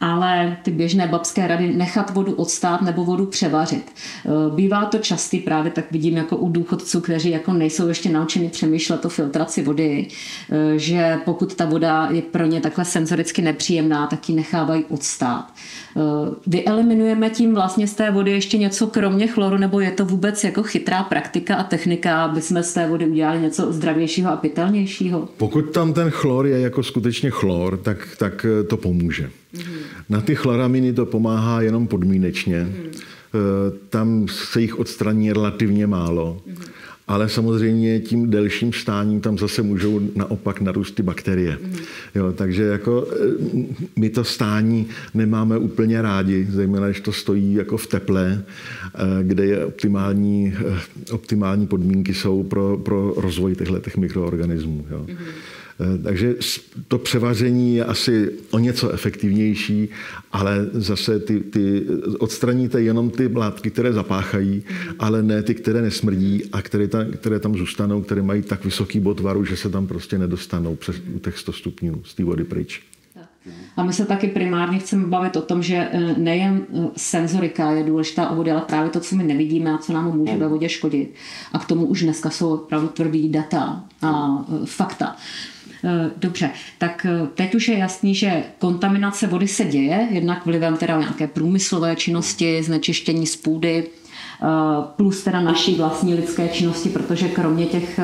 [0.00, 3.92] ale ty běžné babské rady nechat vodu odstát nebo vodu převařit.
[4.26, 8.48] E, bývá to častý právě, tak vidím jako u důchodců, kteří jako nejsou ještě naučeni
[8.48, 10.06] přemýšlet o filtraci vody,
[10.52, 15.52] e, že pokud ta voda je pro ně takhle senzoricky nepříjemná, tak ji nechávají odstát.
[15.96, 16.00] E,
[16.46, 20.62] vyeliminujeme tím vlastně z té vody ještě něco kromě chloru, nebo je to vůbec jako
[20.62, 25.28] chytrá praktika a technika, aby jsme z té vody udělali něco zdravějšího a pitelnějšího?
[25.36, 29.30] Pokud tam ten chlor je jako skutečně chlor, tak, tak to pomůže.
[30.08, 32.64] Na ty chloraminy to pomáhá jenom podmínečně.
[32.64, 32.90] Mm.
[33.88, 36.42] Tam se jich odstraní relativně málo.
[37.10, 41.58] Ale samozřejmě tím delším stáním tam zase můžou naopak narůst ty bakterie.
[42.14, 43.16] Jo, takže jako eh,
[43.96, 48.42] my to stání nemáme úplně rádi, zejména když to stojí jako v teple,
[48.94, 50.54] eh, kde je optimální,
[51.10, 54.86] optimální podmínky jsou pro, pro rozvoj těchto mikroorganismů.
[54.90, 55.06] Jo.
[55.80, 56.34] Eh, takže
[56.88, 59.88] to převaření je asi o něco efektivnější,
[60.32, 61.86] ale zase ty, ty
[62.18, 64.62] odstraníte jenom ty látky, které zapáchají,
[64.98, 69.00] ale ne ty, které nesmrdí a které tam, které tam zůstanou, které mají tak vysoký
[69.00, 72.82] bod varu, že se tam prostě nedostanou přes těch 100 stupňů z té vody pryč.
[73.76, 77.84] A my se taky primárně chceme bavit o tom, že eh, nejen eh, senzorika je
[77.84, 80.68] důležitá o vodě, ale právě to, co my nevidíme a co nám může ve vodě
[80.68, 81.14] škodit.
[81.52, 85.16] A k tomu už dneska jsou opravdu tvrdý data a fakta.
[85.84, 90.76] Eh, dobře, tak eh, teď už je jasný, že kontaminace vody se děje, jednak vlivem
[90.76, 93.86] teda nějaké průmyslové činnosti, znečištění z půdy,
[94.42, 94.46] eh,
[94.96, 98.00] plus teda naší vlastní lidské činnosti, protože kromě těch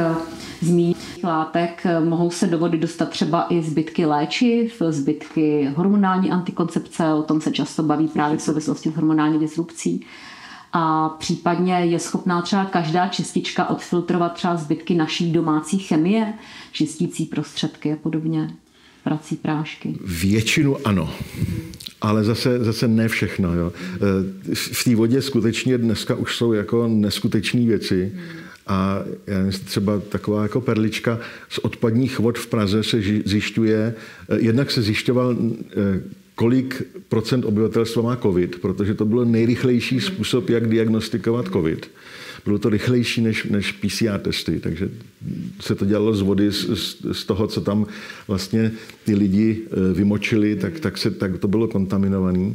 [0.60, 7.22] zmíněných látek mohou se do vody dostat třeba i zbytky léčiv, zbytky hormonální antikoncepce, o
[7.22, 10.04] tom se často baví právě v souvislosti s hormonální disrupcí
[10.72, 16.35] a případně je schopná třeba každá čistička odfiltrovat třeba zbytky naší domácí chemie,
[16.72, 18.50] čistící prostředky a podobně,
[19.05, 19.98] prací prášky.
[20.05, 21.11] Většinu ano,
[22.00, 23.55] ale zase, zase ne všechno.
[23.55, 23.72] Jo.
[23.72, 28.12] E, v té vodě skutečně dneska už jsou jako neskutečné věci.
[28.66, 28.98] A
[29.64, 33.94] třeba taková jako perlička z odpadních vod v Praze se zjišťuje,
[34.29, 36.00] e, jednak se zjišťoval e,
[36.37, 41.90] kolik procent obyvatelstva má COVID, protože to byl nejrychlejší způsob, jak diagnostikovat COVID.
[42.44, 44.88] Bylo to rychlejší než, než PCR testy, takže
[45.61, 46.66] se to dělalo z vody, z,
[47.12, 47.87] z toho, co tam
[48.29, 48.72] vlastně
[49.05, 52.55] ty lidi eh, vymočili, tak, tak, se, tak to bylo kontaminované.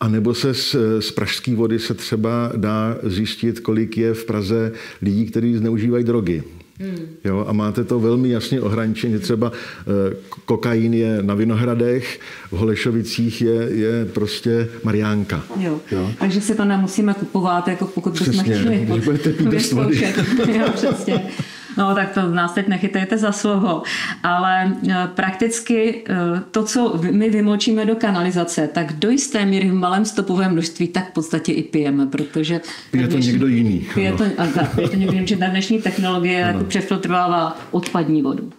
[0.00, 4.72] A nebo se z, z pražské vody se třeba dá zjistit, kolik je v Praze
[5.02, 6.42] lidí, kteří zneužívají drogy.
[6.80, 7.06] Hmm.
[7.24, 9.18] Jo, a máte to velmi jasně ohraničeně.
[9.18, 10.14] Třeba e,
[10.44, 15.42] kokain je na Vinohradech, v Holešovicích je, je prostě Mariánka.
[15.56, 15.80] Jo.
[15.92, 16.10] Jo.
[16.18, 18.86] Takže si to nemusíme kupovat, jako pokud bychom chtěli.
[18.90, 19.48] Když budete pít
[20.48, 21.30] jo, přesně.
[21.76, 23.82] No tak to nás teď nechytejte za slovo,
[24.22, 26.14] ale e, prakticky e,
[26.50, 31.10] to, co my vymočíme do kanalizace, tak do jisté míry v malém stopovém množství, tak
[31.10, 32.60] v podstatě i pijeme, protože...
[32.90, 33.86] Pije to někdo jiný.
[33.94, 38.50] Pije to, a tak, pije to někdo jiný, že dnešní technologie jako přefiltrovává odpadní vodu.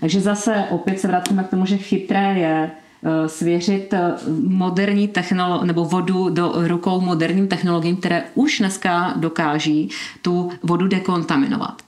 [0.00, 2.70] Takže zase opět se vracíme k tomu, že chytré je
[3.02, 3.94] e, svěřit
[4.42, 9.88] moderní technolo- nebo vodu do rukou moderním technologiím, které už dneska dokáží
[10.22, 11.87] tu vodu dekontaminovat.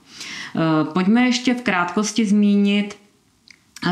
[0.57, 2.97] Eh, pojďme ještě v krátkosti zmínit
[3.87, 3.91] eh,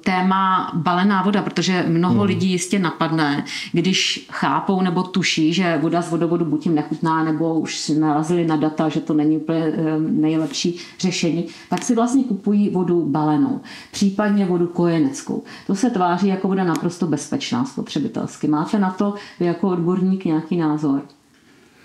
[0.00, 2.22] téma balená voda, protože mnoho hmm.
[2.22, 7.60] lidí jistě napadne, když chápou nebo tuší, že voda z vodovodu buď jim nechutná, nebo
[7.60, 12.24] už si narazili na data, že to není úplně eh, nejlepší řešení, tak si vlastně
[12.24, 13.60] kupují vodu balenou,
[13.92, 15.44] případně vodu kojeneckou.
[15.66, 18.48] To se tváří jako voda naprosto bezpečná spotřebitelsky.
[18.48, 21.02] Máte na to vy jako odborník nějaký názor?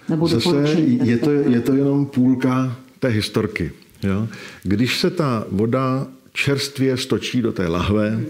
[0.09, 0.49] Nebo Zase
[1.03, 3.71] je to, je to jenom půlka té historky.
[4.05, 4.27] Jo?
[4.63, 8.21] Když se ta voda čerstvě stočí do té lahve,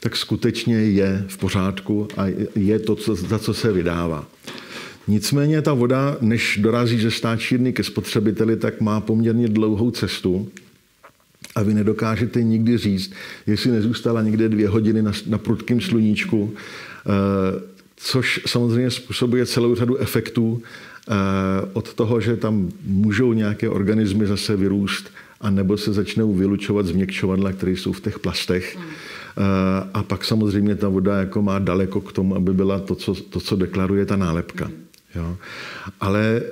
[0.00, 4.26] tak skutečně je v pořádku a je to, za co se vydává.
[5.08, 10.48] Nicméně ta voda, než dorazí ze stáčírny ke spotřebiteli, tak má poměrně dlouhou cestu
[11.54, 13.12] a vy nedokážete nikdy říct,
[13.46, 17.10] jestli nezůstala někde dvě hodiny na, na prudkém sluníčku, eh,
[17.96, 21.12] což samozřejmě způsobuje celou řadu efektů eh,
[21.72, 25.10] od toho, že tam můžou nějaké organismy zase vyrůst
[25.44, 28.76] a nebo se začnou vylučovat změkčovadla, které jsou v těch plastech.
[28.76, 28.86] Hmm.
[29.94, 33.40] A pak samozřejmě ta voda jako má daleko k tomu, aby byla to, co, to,
[33.40, 34.64] co deklaruje ta nálepka.
[34.64, 34.84] Hmm.
[35.14, 35.36] Jo.
[36.00, 36.42] Ale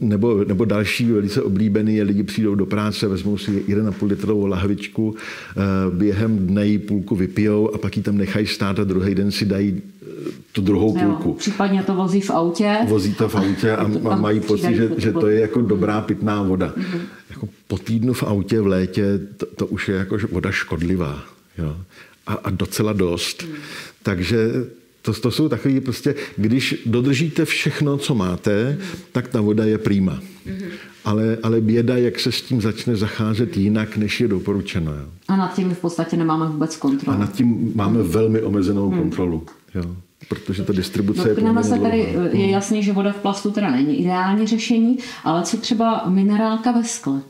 [0.00, 5.14] nebo, nebo další velice oblíbený je, lidi přijdou do práce, vezmou si 1,5 litrovou lahvičku,
[5.16, 9.30] eh, během dne ji půlku vypijou a pak ji tam nechají stát a druhý den
[9.30, 10.06] si dají eh,
[10.52, 11.28] tu druhou půlku.
[11.28, 12.76] Jo, případně to vozí v autě.
[12.88, 16.42] Vozí to v autě a, a mají pocit, že, že to je jako dobrá pitná
[16.42, 16.74] voda.
[16.76, 17.00] Mm-hmm.
[17.30, 21.24] Jako po týdnu v autě v létě to, to už je jako voda škodlivá.
[21.58, 21.76] Jo?
[22.26, 23.42] A, a docela dost.
[23.42, 23.54] Mm.
[24.02, 24.48] Takže
[25.04, 28.78] to, to jsou takové prostě, když dodržíte všechno, co máte,
[29.12, 30.20] tak ta voda je prýma.
[31.04, 34.92] Ale, ale běda, jak se s tím začne zacházet jinak, než je doporučeno.
[34.92, 35.06] Jo.
[35.28, 37.16] A nad tím v podstatě nemáme vůbec kontrolu.
[37.16, 38.98] A nad tím máme velmi omezenou hmm.
[38.98, 39.46] kontrolu.
[39.74, 39.96] Jo.
[40.28, 42.50] Protože ta distribuce je se tady, Je hmm.
[42.50, 47.20] jasný, že voda v plastu teda není ideální řešení, ale co třeba minerálka ve skle?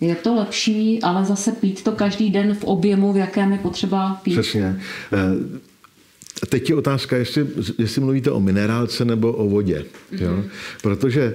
[0.00, 4.20] Je to lepší, ale zase pít to každý den v objemu, v jakém je potřeba
[4.22, 4.32] pít.
[4.32, 4.80] Přesně.
[6.48, 7.46] Teď je otázka, jestli,
[7.78, 9.84] jestli mluvíte o minerálce nebo o vodě.
[10.12, 10.22] Mm-hmm.
[10.22, 10.44] Jo?
[10.82, 11.34] Protože e,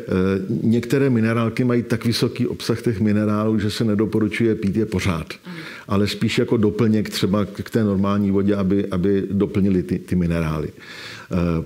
[0.64, 5.34] některé minerálky mají tak vysoký obsah těch minerálů, že se nedoporučuje pít je pořád.
[5.48, 5.54] Mm.
[5.88, 10.68] Ale spíš jako doplněk třeba k té normální vodě, aby, aby doplnili ty, ty minerály.
[10.68, 10.74] E,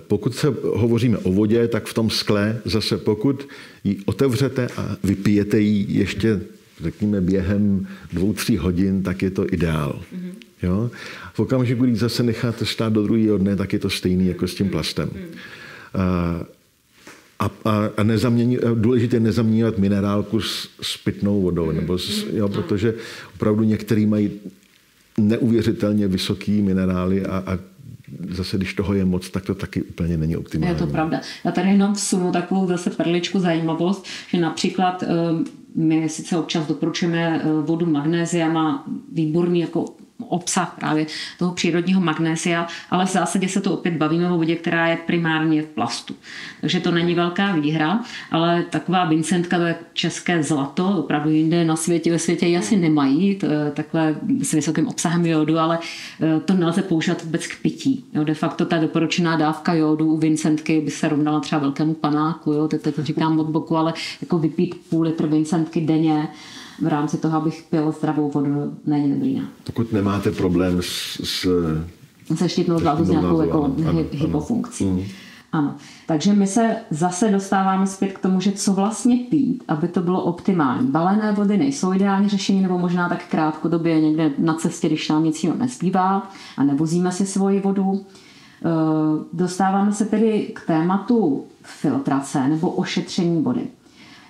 [0.07, 3.47] pokud se hovoříme o vodě, tak v tom skle zase pokud
[3.83, 6.41] ji otevřete a vypijete ji ještě
[6.83, 10.01] řekněme během dvou, tří hodin, tak je to ideál.
[10.15, 10.33] Mm-hmm.
[10.63, 10.89] Jo?
[11.33, 14.55] V okamžiku, když zase necháte stát do druhého dne, tak je to stejný jako s
[14.55, 15.09] tím plastem.
[17.39, 18.03] A, a, a
[18.73, 22.93] důležité je nezaměňovat minerálku s, s pitnou vodou, nebo s, jo, protože
[23.35, 24.31] opravdu některý mají
[25.17, 27.59] neuvěřitelně vysoký minerály a, a
[28.29, 30.75] zase, když toho je moc, tak to taky úplně není optimální.
[30.75, 31.21] Je to pravda.
[31.43, 37.41] Já tady jenom vsunu takovou zase perličku zajímavost, že například ehm, my sice občas doporučujeme
[37.61, 39.85] vodu magnézia, má výborný jako
[40.17, 41.05] obsah právě
[41.39, 45.61] toho přírodního magnésia, ale v zásadě se to opět bavíme o vodě, která je primárně
[45.61, 46.15] v plastu.
[46.61, 47.99] Takže to není velká výhra,
[48.31, 52.77] ale taková Vincentka, to je české zlato, opravdu jinde na světě, ve světě ji asi
[52.77, 55.79] nemají, to je takhle s vysokým obsahem jodu, ale
[56.21, 58.05] eh, to nelze používat vůbec k pití.
[58.13, 62.53] Jo, de facto ta doporučená dávka jodu u Vincentky by se rovnala třeba velkému panáku,
[62.53, 66.27] jo, teď to říkám od boku, ale jako vypít půl litr Vincentky denně,
[66.81, 69.35] v rámci toho, abych pil zdravou vodu, není dobrý.
[69.35, 69.45] Ne?
[69.63, 71.47] Pokud nemáte problém s, s
[72.35, 73.75] se štítnou zvládu s nějakou jako
[74.11, 74.85] hypofunkcí.
[74.85, 75.03] Ano.
[75.51, 75.75] ano.
[76.07, 80.23] Takže my se zase dostáváme zpět k tomu, že co vlastně pít, aby to bylo
[80.23, 80.87] optimální.
[80.87, 85.43] Balené vody nejsou ideální řešení, nebo možná tak krátkodobě někde na cestě, když nám nic
[85.43, 88.05] jiného nezbývá a nevozíme si svoji vodu.
[88.65, 88.69] Eh,
[89.33, 93.67] dostáváme se tedy k tématu filtrace nebo ošetření vody.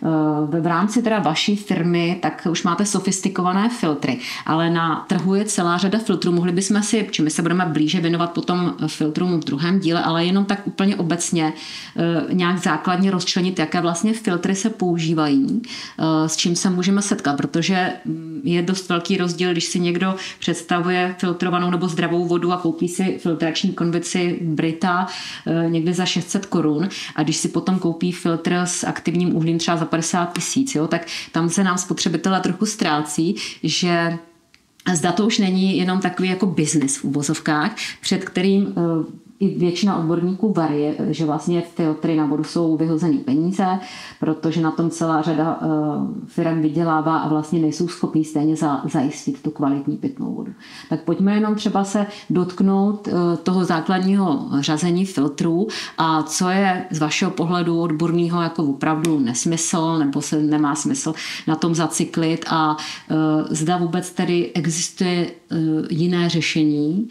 [0.03, 5.45] Eh, v rámci teda vaší firmy, tak už máte sofistikované filtry, ale na trhu je
[5.45, 6.31] celá řada filtrů.
[6.31, 10.25] Mohli bychom si, či my se budeme blíže věnovat potom filtrům v druhém díle, ale
[10.25, 11.53] jenom tak úplně obecně
[11.97, 15.61] eh, nějak základně rozčlenit, jaké vlastně filtry se používají,
[15.99, 20.15] eh, s čím se můžeme setkat, protože mm, je dost velký rozdíl, když si někdo
[20.39, 25.07] představuje filtrovanou nebo zdravou vodu a koupí si filtrační konvici Brita
[25.69, 29.84] někde za 600 korun a když si potom koupí filtr s aktivním uhlím třeba za
[29.85, 34.17] 50 tisíc, tak tam se nám spotřebitele trochu ztrácí, že
[34.93, 39.97] Zda to už není jenom takový jako biznis v úvozovkách, před kterým eh, i většina
[39.97, 43.65] odborníků varie, že vlastně filtry na vodu jsou vyhozený peníze,
[44.19, 49.41] protože na tom celá řada uh, firm vydělává a vlastně nejsou schopní stejně za, zajistit
[49.41, 50.51] tu kvalitní pitnou vodu.
[50.89, 55.67] Tak pojďme jenom třeba se dotknout uh, toho základního řazení filtrů
[55.97, 61.13] a co je z vašeho pohledu odborného jako opravdu nesmysl nebo se nemá smysl
[61.47, 63.17] na tom zacyklit a uh,
[63.49, 65.31] zda vůbec tedy existuje
[65.89, 67.09] jiné řešení,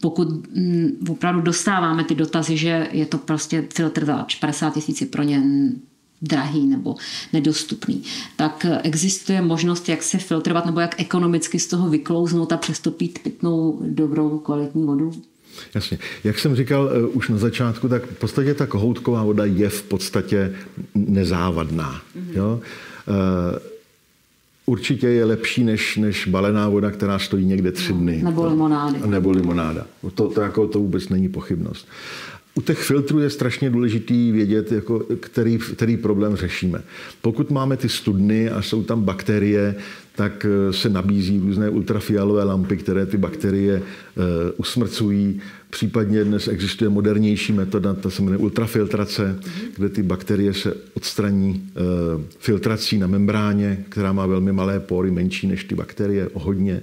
[0.00, 5.22] pokud mm, opravdu dostáváme ty dotazy, že je to prostě filtr za 50 tisíc pro
[5.22, 5.42] ně
[6.22, 6.94] drahý nebo
[7.32, 8.02] nedostupný,
[8.36, 13.18] tak existuje možnost, jak se filtrovat nebo jak ekonomicky z toho vyklouznout a přesto pít
[13.22, 15.12] pitnou dobrou kvalitní vodu?
[15.74, 15.98] Jasně.
[16.24, 19.82] Jak jsem říkal uh, už na začátku, tak v podstatě ta kohoutková voda je v
[19.82, 20.56] podstatě
[20.94, 21.92] nezávadná.
[21.92, 22.36] Mm-hmm.
[22.36, 22.60] Jo?
[23.08, 23.58] Uh,
[24.68, 28.20] určitě je lepší než, než balená voda, která stojí někde tři no, dny.
[28.22, 29.06] Nebo limonáda.
[29.06, 29.86] Nebo limonáda.
[30.14, 31.88] To, to, jako, to vůbec není pochybnost.
[32.58, 36.82] U těch filtrů je strašně důležitý vědět, jako, který, který problém řešíme.
[37.22, 39.74] Pokud máme ty studny a jsou tam bakterie,
[40.14, 44.24] tak eh, se nabízí různé ultrafialové lampy, které ty bakterie uh,
[44.56, 45.40] usmrcují.
[45.70, 49.68] Případně dnes existuje modernější metoda, ta se jmenuje ultrafiltrace, mm-hmm.
[49.76, 51.70] kde ty bakterie se odstraní
[52.16, 56.80] uh, filtrací na membráně, která má velmi malé pory, menší než ty bakterie, o hodně.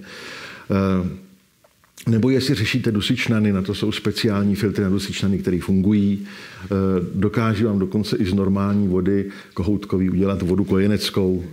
[2.08, 6.26] Nebo jestli řešíte dusičnany, na to jsou speciální filtry na dusičnany, které fungují.
[7.16, 11.44] Dokáží vám dokonce i z normální vody kohoutkový udělat vodu kojeneckou.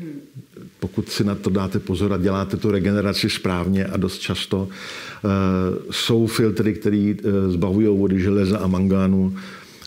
[0.80, 5.28] Pokud si na to dáte pozor a děláte tu regeneraci správně a dost často, eh,
[5.90, 9.34] jsou filtry, které eh, zbavují vody železa a mangánu,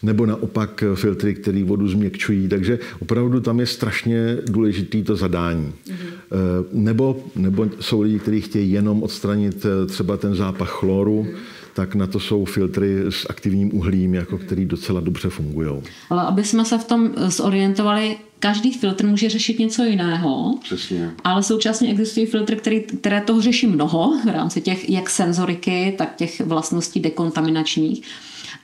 [0.05, 2.47] nebo naopak filtry, které vodu změkčují.
[2.47, 5.73] Takže opravdu tam je strašně důležitý to zadání.
[5.87, 6.65] Mm-hmm.
[6.73, 12.07] Nebo, nebo jsou lidi, kteří chtějí jenom odstranit třeba ten zápach chloru, mm-hmm tak na
[12.07, 15.81] to jsou filtry s aktivním uhlím, jako který docela dobře fungují.
[16.09, 20.57] Ale aby jsme se v tom zorientovali, každý filtr může řešit něco jiného.
[20.63, 21.11] Přesně.
[21.23, 26.15] Ale současně existují filtry, který, které toho řeší mnoho v rámci těch jak senzoriky, tak
[26.15, 28.01] těch vlastností dekontaminačních.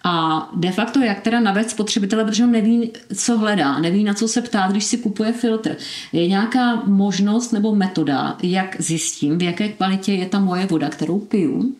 [0.03, 4.27] A de facto, jak teda navést spotřebitele, protože on neví, co hledá, neví, na co
[4.27, 5.75] se ptát, když si kupuje filtr.
[6.11, 11.19] Je nějaká možnost nebo metoda, jak zjistím, v jaké kvalitě je ta moje voda, kterou
[11.19, 11.75] piju,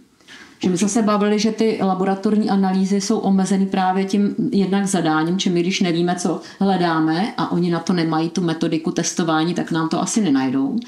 [0.64, 5.40] že my jsme se bavili, že ty laboratorní analýzy jsou omezeny právě tím jednak zadáním,
[5.40, 9.72] že my když nevíme, co hledáme a oni na to nemají tu metodiku testování, tak
[9.72, 10.80] nám to asi nenajdou.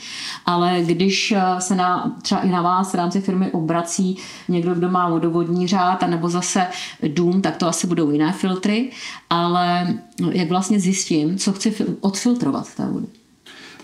[0.45, 4.89] Ale když eh, se na, třeba i na vás v rámci firmy obrací někdo, kdo
[4.89, 6.67] má vodovodní řád, nebo zase
[7.07, 8.89] dům, tak to asi budou jiné filtry.
[9.29, 9.93] Ale
[10.31, 13.05] jak vlastně zjistím, co chci odfiltrovat té vody?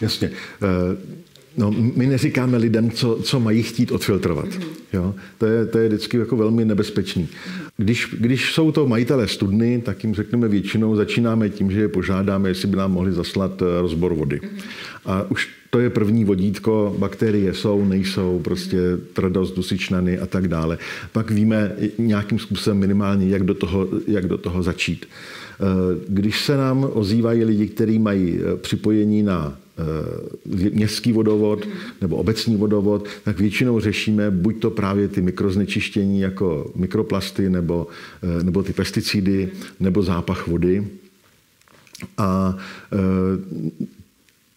[0.01, 0.29] Jasně.
[1.57, 4.45] Eh, No, my neříkáme lidem, co, co mají chtít odfiltrovat.
[4.45, 4.63] Mm-hmm.
[4.93, 5.15] Jo?
[5.37, 7.27] To, je, to je vždycky jako velmi nebezpečný.
[7.77, 12.49] Když, když jsou to majitelé studny, tak jim řekneme většinou, začínáme tím, že je požádáme,
[12.49, 14.39] jestli by nám mohli zaslat eh, rozbor vody.
[14.39, 14.61] Mm-hmm.
[15.05, 18.77] A už To je první vodítko, bakterie jsou, nejsou, prostě
[19.13, 20.77] tvrdost, dusičnany a tak dále.
[21.11, 25.05] Pak víme nějakým způsobem minimálně, jak do toho, jak do toho začít.
[26.07, 29.68] Když se nám ozývají lidi, kteří mají připojení na Eh,
[30.73, 31.67] městský vodovod
[32.01, 37.87] nebo obecní vodovod, tak většinou řešíme buď to právě ty mikroznečištění jako mikroplasty nebo,
[38.23, 39.49] eh, nebo ty pesticidy
[39.79, 40.87] nebo zápach vody.
[42.17, 42.57] A
[42.93, 42.97] eh,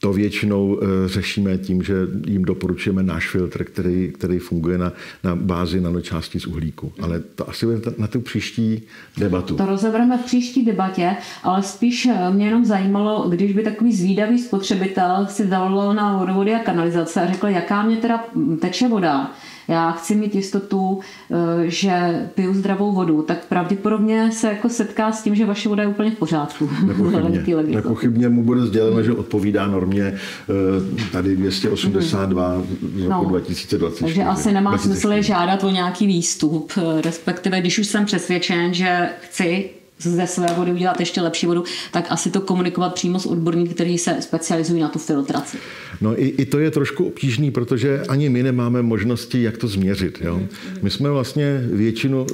[0.05, 1.94] to většinou eh, řešíme tím, že
[2.26, 4.92] jim doporučujeme náš filtr, který, který funguje na,
[5.24, 6.92] na bázi nanočástí z uhlíku.
[7.03, 8.82] Ale to asi bude na tu příští
[9.18, 9.57] debatu.
[9.57, 14.38] To rozebereme v příští debatě, ale spíš eh, mě jenom zajímalo, když by takový zvídavý
[14.38, 18.24] spotřebitel si zavolal na vodovody a kanalizace a řekl, jaká mě teda
[18.61, 19.30] teče voda,
[19.69, 21.01] já chci mít jistotu,
[21.31, 21.35] eh,
[21.71, 21.93] že
[22.35, 26.11] piju zdravou vodu, tak pravděpodobně se jako setká s tím, že vaše voda je úplně
[26.11, 26.71] v pořádku.
[26.87, 32.65] Nepochybně, nepochybně mu bude sděleno, že odpovídá normě eh, tady 282 mm.
[33.01, 34.01] z roku no, 2020.
[34.01, 38.75] Takže asi nemá smysl je žádat o nějaký výstup, eh, respektive když už jsem přesvědčen,
[38.75, 39.71] že chci
[40.03, 43.98] ze své vody udělat ještě lepší vodu, tak asi to komunikovat přímo s odborníky, kteří
[43.98, 45.57] se specializují na tu filtraci.
[46.00, 50.18] No i, i to je trošku obtížný, protože ani my nemáme možnosti, jak to změřit.
[50.24, 50.40] Jo?
[50.82, 52.26] My jsme vlastně většinu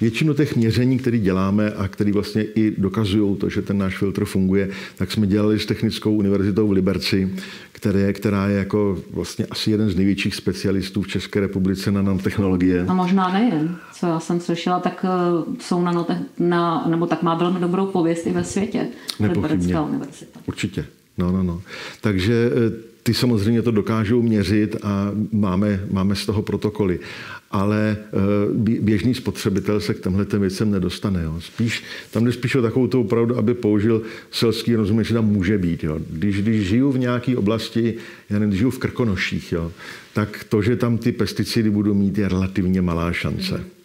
[0.00, 4.24] Většinu těch měření, které děláme a které vlastně i dokazují to, že ten náš filtr
[4.24, 7.34] funguje, tak jsme dělali s Technickou univerzitou v Liberci,
[7.72, 12.84] které, která je jako vlastně asi jeden z největších specialistů v České republice na nanotechnologie.
[12.88, 13.76] A možná nejen.
[13.92, 18.26] Co já jsem slyšela, tak eh, jsou nanotech, na, nebo tak má velmi dobrou pověst
[18.26, 18.86] i ve světě.
[19.20, 19.80] Nepochybně.
[19.80, 20.40] univerzita.
[20.46, 20.86] Určitě.
[21.18, 21.62] No, no, no.
[22.00, 26.98] Takže eh, ty samozřejmě to dokážou měřit a máme, máme z toho protokoly
[27.50, 31.22] ale eh, běžný spotřebitel se k těmhle věcem nedostane.
[31.22, 31.40] Jo.
[31.40, 35.58] Spíš, tam jde spíš o takovou tu opravdu, aby použil selský rozum, že tam může
[35.58, 35.84] být.
[35.84, 36.00] Jo.
[36.10, 37.94] Když, když žiju v nějaké oblasti,
[38.30, 39.72] já nevím, žiju v Krkonoších, jo,
[40.12, 43.56] tak to, že tam ty pesticidy budu mít, je relativně malá šance.
[43.56, 43.75] Mm.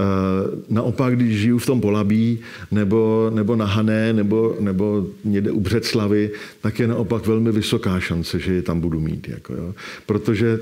[0.00, 2.38] Eh, naopak, když žiju v tom Polabí
[2.70, 6.30] nebo, nebo na Hané nebo, nebo někde u Břeclavy,
[6.60, 9.28] tak je naopak velmi vysoká šance, že je tam budu mít.
[9.28, 9.74] Jako, jo.
[10.06, 10.60] Protože,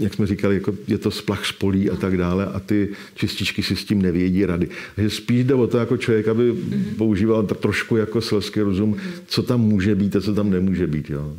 [0.00, 3.62] jak jsme říkali, jako je to splach z polí a tak dále a ty čističky
[3.62, 4.68] si s tím nevědí rady.
[4.94, 6.54] Takže spíš jde o to jako člověk, aby
[6.96, 11.10] používal trošku jako selský rozum, co tam může být a co tam nemůže být.
[11.10, 11.32] Jo.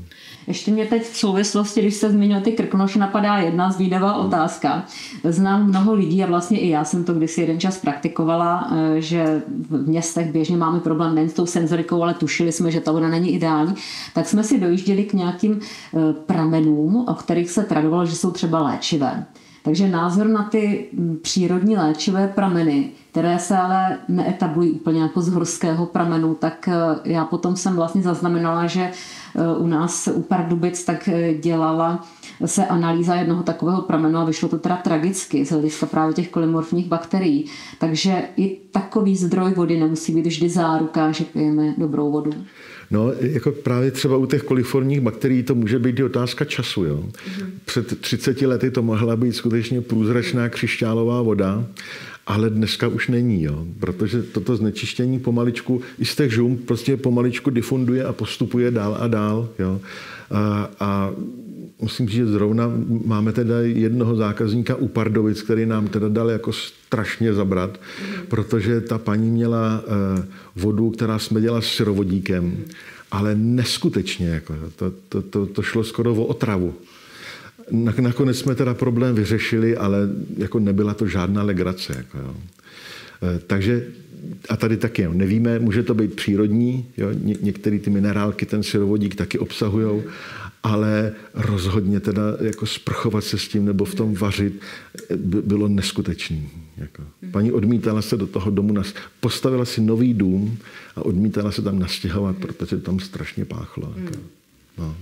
[0.48, 4.86] Ještě mě teď v souvislosti, když se zmínil ty krknoši, napadá jedna zvídavá otázka.
[5.24, 9.42] Znám mnoho lidí a vlastně i já jsem to kdysi jeden čas praktikovala, eh, že
[9.70, 13.10] v městech běžně máme problém nejen s tou senzorikou, ale tušili jsme, že ta voda
[13.10, 13.76] není ideální,
[14.14, 18.62] tak jsme si dojížděli k nějakým eh, pramenům, o kterých se tradovalo, že jsou třeba
[18.62, 19.26] léčivé.
[19.64, 20.90] Takže názor na ty
[21.22, 26.74] přírodní léčivé prameny, které se ale neetablují úplně jako z horského pramenu, tak eh,
[27.04, 28.92] já potom jsem vlastně zaznamenala, že
[29.58, 31.10] u nás u Pardubic tak
[31.42, 32.06] dělala
[32.46, 36.88] se analýza jednoho takového pramenu a vyšlo to teda tragicky z hlediska právě těch kolymorfních
[36.88, 37.46] bakterií.
[37.80, 42.32] Takže i takový zdroj vody nemusí být vždy záruka, že pijeme dobrou vodu.
[42.92, 46.86] No, jako právě třeba u těch koliformních bakterií to může být i otázka času.
[46.86, 47.04] Jo.
[47.66, 51.66] Před 30 lety to mohla být skutečně průzračná křišťálová voda,
[52.28, 57.50] ale dneska už není, jo, protože toto znečištění pomaličku, i z těch žum prostě pomaličku
[57.50, 59.50] difunduje a postupuje dál a dál.
[59.60, 59.80] Jo.
[60.32, 61.12] A, a
[61.82, 62.72] musím říct, že zrovna
[63.06, 67.80] máme teda jednoho zákazníka u Pardovic, který nám teda dal jako strašně zabrat,
[68.28, 70.26] protože ta paní měla uh,
[70.56, 72.58] vodu, která jsme dělala s syrovodíkem,
[73.12, 76.74] ale neskutečně, jako, to, to, to, to šlo skoro o otravu.
[78.00, 81.94] Nakonec jsme teda problém vyřešili, ale jako nebyla to žádná legrace.
[81.98, 82.36] Jako, jo.
[83.24, 83.88] Eh, takže
[84.50, 88.64] a tady taky jo, nevíme, může to být přírodní, jo, ně, některé ty minerálky ten
[88.64, 90.04] syrovodík taky obsahují,
[90.64, 94.62] ale rozhodně teda jako sprchovat se s tím nebo v tom vařit
[95.16, 96.50] by bylo neskutečný.
[96.78, 97.04] Jako.
[97.32, 100.58] Paní odmítala se do toho domu, nas, postavila si nový dům
[100.96, 103.94] a odmítala se tam nastěhovat, protože tam strašně páchlo.
[103.98, 104.18] Jako.
[104.78, 104.96] No.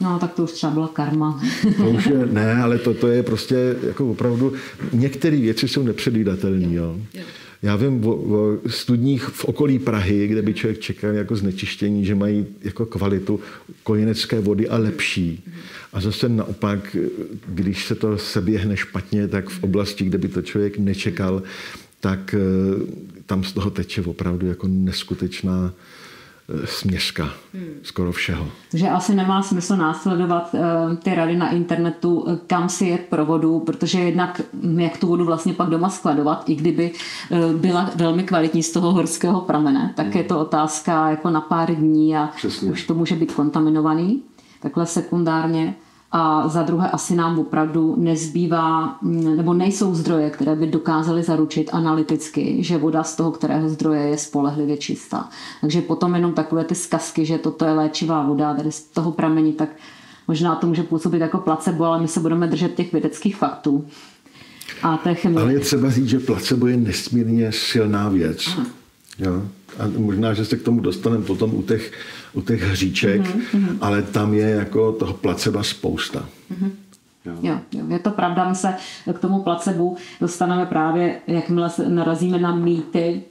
[0.00, 1.42] No, tak to už třeba byla karma.
[1.76, 4.52] To už je, ne, ale to, to je prostě jako opravdu,
[4.92, 6.74] některé věci jsou nepředvídatelné.
[6.74, 6.96] Jo.
[7.14, 7.22] Jo.
[7.62, 12.14] Já vím o, o studních v okolí Prahy, kde by člověk čekal jako znečištění, že
[12.14, 13.40] mají jako kvalitu
[13.82, 15.44] kojenecké vody a lepší.
[15.92, 16.96] A zase naopak,
[17.48, 21.42] když se to seběhne špatně, tak v oblasti, kde by to člověk nečekal,
[22.00, 22.38] tak eh,
[23.26, 25.72] tam z toho teče opravdu jako neskutečná
[26.64, 27.74] směska hmm.
[27.82, 28.46] skoro všeho.
[28.70, 33.26] Takže asi nemá smysl následovat uh, ty rady na internetu, uh, kam si jet pro
[33.26, 36.92] vodu, protože jednak hm, jak tu vodu vlastně pak doma skladovat, i kdyby
[37.30, 40.16] uh, byla velmi kvalitní z toho horského pramene, tak hmm.
[40.16, 42.70] je to otázka jako na pár dní a Přesně.
[42.70, 44.22] už to může být kontaminovaný.
[44.60, 45.74] takhle sekundárně.
[46.18, 51.70] A za druhé asi nám opravdu nezbývá, mm, nebo nejsou zdroje, které by dokázaly zaručit
[51.72, 55.28] analyticky, že voda z toho, kterého zdroje je spolehlivě čistá.
[55.60, 59.52] Takže potom jenom takové ty zkazky, že toto je léčivá voda, tady z toho pramení,
[59.52, 59.68] tak
[60.28, 63.86] možná to může působit jako placebo, ale my se budeme držet těch vědeckých faktů.
[64.82, 65.42] A to je chemie.
[65.42, 68.44] Ale je třeba říct, že placebo je nesmírně silná věc.
[68.46, 68.66] Aha.
[69.18, 69.42] Jo?
[69.78, 71.92] A možná, že se k tomu dostaneme potom u těch,
[72.36, 73.78] u těch hříček, mm-hmm.
[73.80, 76.18] ale tam je jako toho placeba spousta.
[76.52, 76.70] Mm-hmm.
[77.24, 77.32] Jo.
[77.42, 78.74] Jo, jo, je to pravda, my se
[79.12, 83.22] k tomu placebu dostaneme právě, jakmile se narazíme na mýty,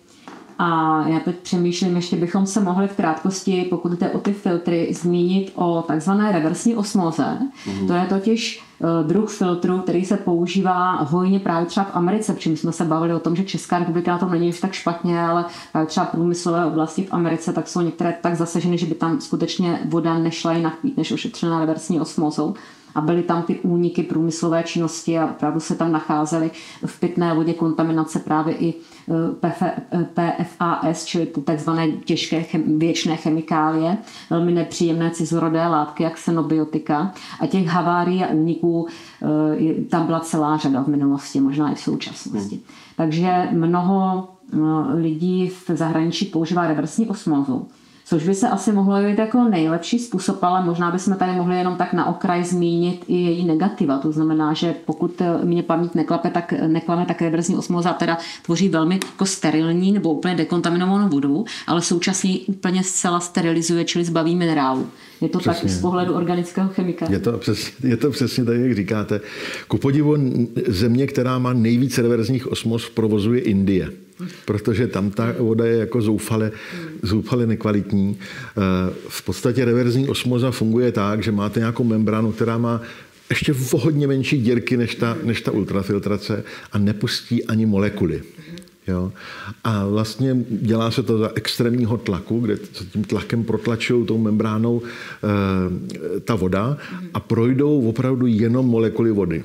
[0.59, 4.93] a já teď přemýšlím, ještě bychom se mohli v krátkosti, pokud jde o ty filtry,
[4.93, 7.37] zmínit o takzvané reversní osmoze.
[7.67, 7.87] Mm.
[7.87, 12.57] To je totiž eh, druh filtru, který se používá hojně právě třeba v Americe, protože
[12.57, 15.45] jsme se bavili o tom, že Česká republika na tom není už tak špatně, ale
[15.71, 19.79] právě třeba průmyslové oblasti v Americe, tak jsou některé tak zasaženy, že by tam skutečně
[19.85, 22.53] voda nešla jinak pít, než ošetřená reversní osmozou
[22.95, 26.51] a byly tam ty úniky průmyslové činnosti a opravdu se tam nacházely
[26.85, 28.73] v pitné vodě kontaminace právě i
[30.13, 33.97] PFAS, čili takzvané těžké chem, věčné chemikálie,
[34.29, 37.13] velmi nepříjemné cizorodé látky, jak xenobiotika.
[37.39, 38.87] A těch havárií a úniků
[39.21, 42.55] eh, tam byla celá řada v minulosti, možná i v současnosti.
[42.55, 42.63] Hmm.
[42.97, 44.57] Takže mnoho eh,
[44.95, 47.67] lidí v zahraničí používá reversní osmózu
[48.05, 51.75] což by se asi mohlo být jako nejlepší způsob, ale možná bychom tady mohli jenom
[51.75, 53.97] tak na okraj zmínit i její negativa.
[53.97, 58.99] To znamená, že pokud mě paměť neklape, tak neklame, tak reverzní osmoza teda tvoří velmi
[59.05, 64.87] jako sterilní nebo úplně dekontaminovanou vodu, ale současně ji úplně zcela sterilizuje, čili zbaví minerálu.
[65.21, 65.61] Je to přesně.
[65.61, 67.05] tak z pohledu organického chemika.
[67.09, 69.21] Je to, přesně, je to přesně tak, jak říkáte.
[69.67, 70.15] Ku podivu
[70.67, 74.04] země, která má nejvíce reverzních osmoz, provozuje Indie
[74.45, 76.51] protože tam ta voda je jako zoufale,
[77.01, 78.17] zoufale nekvalitní.
[78.19, 82.81] Eh, v podstatě reverzní osmoza funguje tak, že máte nějakou membránu, která má
[83.29, 88.23] ještě v hodně menší dírky než ta, než ta ultrafiltrace a nepustí ani molekuly.
[88.87, 89.11] Jo?
[89.63, 94.81] A vlastně dělá se to za extrémního tlaku, kde se tím tlakem protlačují tou membránou
[94.83, 96.77] e, ta voda
[97.13, 99.43] a projdou opravdu jenom molekuly vody.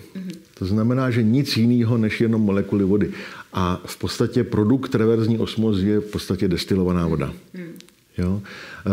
[0.58, 3.10] To znamená, že nic jiného než jenom molekuly vody.
[3.52, 7.32] A v podstatě produkt reverzní osmozy je v podstatě destilovaná voda.
[8.18, 8.42] Jo?
[8.86, 8.90] E,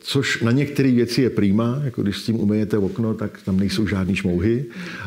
[0.00, 3.86] což na některé věci je prýma, jako když s tím umyjete okno, tak tam nejsou
[3.86, 4.64] žádné šmouhy,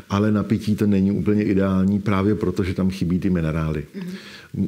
[0.09, 3.83] ale na pití to není úplně ideální právě proto, že tam chybí ty minerály.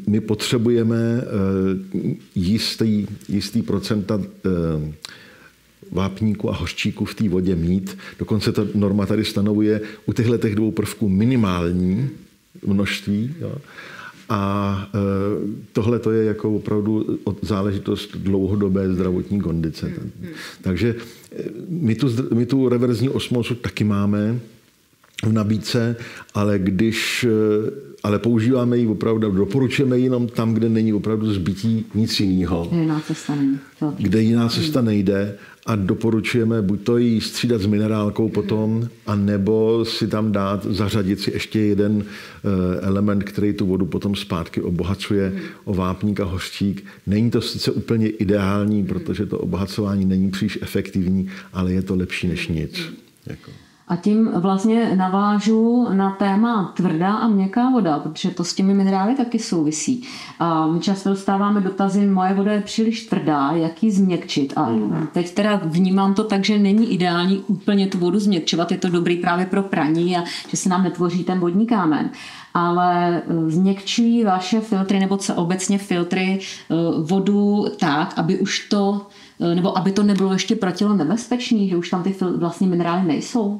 [0.08, 1.24] My potřebujeme e,
[2.36, 4.50] jistý, jistý procenta e,
[5.92, 7.98] vápníku a hořčíku v té vodě mít.
[8.20, 12.10] Dokonce ta norma tady stanovuje u těchto dvou prvků minimální
[12.66, 13.36] množství.
[13.40, 13.56] Jo.
[14.30, 15.00] A e,
[15.74, 19.86] tohle to je jako opravdu záležitost dlouhodobé zdravotní kondice.
[19.86, 20.32] Hmm, hmm.
[20.62, 20.96] Takže
[21.32, 24.40] e, my tu, my tu reverzní osmozu taky máme
[25.26, 25.96] v nabídce,
[26.34, 31.86] ale když e, ale používáme ji opravdu, doporučujeme ji jenom tam, kde není opravdu zbytí
[31.96, 32.70] nic jiného.
[32.72, 33.60] Jiná cesta není.
[33.98, 39.86] Kde jiná cesta nejde a doporučujeme buď to jí střídat s minerálkou potom, a nebo
[39.86, 45.34] si tam dát, zařadit si ještě jeden eh, element, který tu vodu potom zpátky obohacuje
[45.66, 46.86] o vápník a hořčík.
[47.08, 52.28] Není to sice úplně ideální, protože to obohacování není příliš efektivní, ale je to lepší
[52.28, 52.94] než nic.
[53.26, 53.52] Jako.
[53.88, 59.16] A tím vlastně navážu na téma tvrdá a měkká voda, protože to s těmi minerály
[59.16, 60.04] taky souvisí.
[60.40, 64.54] A my často dostáváme dotazy, moje voda je příliš tvrdá, jak ji změkčit.
[64.58, 64.70] A
[65.14, 69.18] teď teda vnímám to tak, že není ideální úplně tu vodu změkčovat, je to dobrý
[69.18, 72.10] právě pro praní a že se nám netvoří ten vodní kámen
[72.58, 79.08] ale eh, změkčují vaše filtry nebo co obecně filtry eh, vodu tak, aby už to
[79.40, 83.08] eh, nebo aby to nebylo ještě pro tělo nebezpečný, že už tam ty vlastně minerály
[83.08, 83.60] nejsou?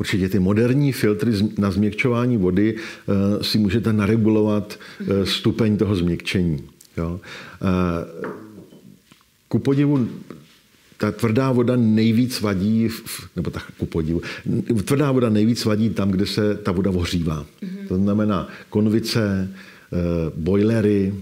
[0.00, 6.64] Určitě ty moderní filtry na změkčování vody eh, si můžete naregulovat eh, stupeň toho změkčení.
[6.96, 7.20] Jo.
[7.62, 8.30] Eh,
[9.48, 10.08] ku podivu
[10.96, 12.88] ta tvrdá voda nejvíc vadí,
[13.36, 14.22] nebo tak ku podivu,
[14.84, 17.46] tvrdá voda nejvíc vadí tam, kde se ta voda ohřívá.
[17.62, 17.88] Mm-hmm.
[17.88, 19.48] To znamená konvice,
[20.36, 21.14] bojlery,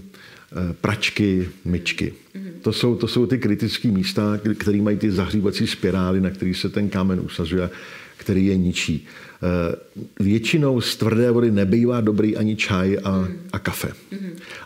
[0.81, 2.13] pračky, myčky.
[2.35, 2.51] Mm-hmm.
[2.61, 6.69] To jsou, to jsou ty kritické místa, které mají ty zahřívací spirály, na kterých se
[6.69, 7.69] ten kámen usazuje
[8.19, 9.07] který je ničí.
[9.43, 9.75] Eh,
[10.19, 13.91] většinou z tvrdé vody nebývá dobrý ani čaj a, a kafe.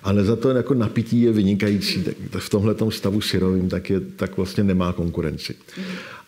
[0.03, 2.03] Ale za to jako napití je vynikající.
[2.03, 5.55] Tak v tomhle stavu syrovým tak, je, tak vlastně nemá konkurenci.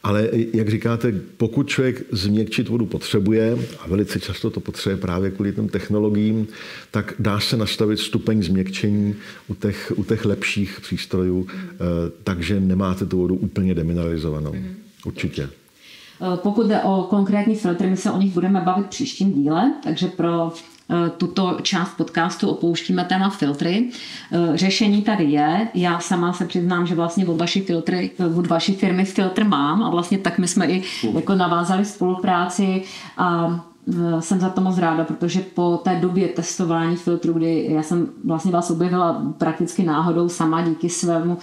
[0.03, 5.53] Ale jak říkáte, pokud člověk změkčit vodu potřebuje, a velice často to potřebuje právě kvůli
[5.53, 6.47] těm technologiím,
[6.91, 9.15] tak dá se nastavit stupeň změkčení
[9.47, 11.77] u těch, u těch lepších přístrojů, mm.
[12.23, 14.53] takže nemáte tu vodu úplně demineralizovanou.
[14.53, 14.75] Mm.
[15.05, 15.49] Určitě.
[16.35, 20.51] Pokud jde o konkrétní filtry, my se o nich budeme bavit příštím díle, takže pro
[20.89, 23.89] Eh, tuto část podcastu opouštíme téma filtry.
[24.31, 25.67] Eh, řešení tady je.
[25.73, 29.83] Já sama se přiznám, že vlastně od vaší, filtry, eh, od vaší firmy filtr mám
[29.83, 32.83] a vlastně tak my jsme i jako navázali spolupráci
[33.17, 33.59] a
[34.19, 38.51] jsem za to moc ráda, protože po té době testování filtru, kdy já jsem vlastně
[38.51, 41.37] vás objevila prakticky náhodou sama díky svému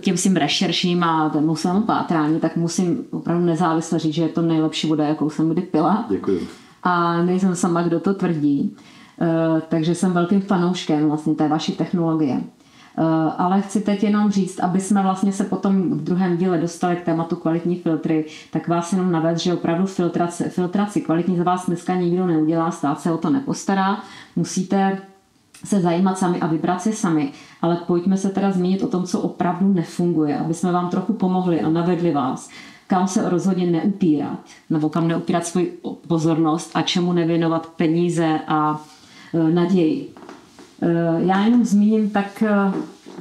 [0.00, 4.42] těm svým rešerším a tému svému pátrání, tak musím opravdu nezávisle říct, že je to
[4.42, 6.06] nejlepší voda, jakou jsem kdy pila.
[6.08, 6.48] Děkuji
[6.82, 8.76] a nejsem sama, kdo to tvrdí.
[9.20, 12.40] Eh, takže jsem velkým fanouškem vlastně té vaší technologie.
[13.00, 16.96] Eh, ale chci teď jenom říct, aby jsme vlastně se potom v druhém díle dostali
[16.96, 21.66] k tématu kvalitní filtry, tak vás jenom navést, že opravdu filtraci, filtraci kvalitní za vás
[21.66, 23.98] dneska nikdo neudělá, stát se o to nepostará.
[24.36, 24.98] Musíte
[25.64, 27.32] se zajímat sami a vybrat si sami.
[27.62, 31.60] Ale pojďme se teda zmínit o tom, co opravdu nefunguje, aby jsme vám trochu pomohli
[31.60, 32.50] a navedli vás
[32.88, 34.38] kam se rozhodně neupírat,
[34.70, 35.78] nebo kam neupírat svoji
[36.08, 38.80] pozornost a čemu nevěnovat peníze a
[39.34, 40.14] e, naději.
[40.82, 42.72] E, já jenom zmíním tak e,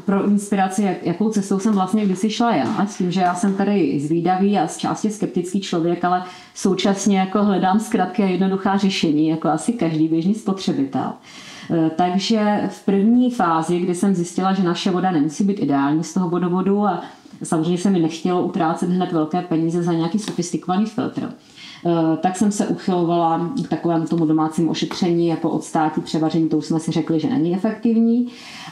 [0.05, 3.53] pro inspiraci, jak, jakou cestou jsem vlastně kdysi šla já, s tím, že já jsem
[3.53, 6.23] tady zvídavý a z části skeptický člověk, ale
[6.55, 11.13] současně jako hledám zkratky a jednoduchá řešení, jako asi každý běžný spotřebitel.
[11.95, 16.29] Takže v první fázi, kdy jsem zjistila, že naše voda nemusí být ideální z toho
[16.29, 17.03] vodovodu a
[17.43, 21.29] Samozřejmě se mi nechtělo utrácet hned velké peníze za nějaký sofistikovaný filtr.
[21.85, 26.65] Eh, tak jsem se uchylovala k takovému tomu domácímu ošetření jako odstátí převaření, to už
[26.65, 28.27] jsme si řekli, že není efektivní.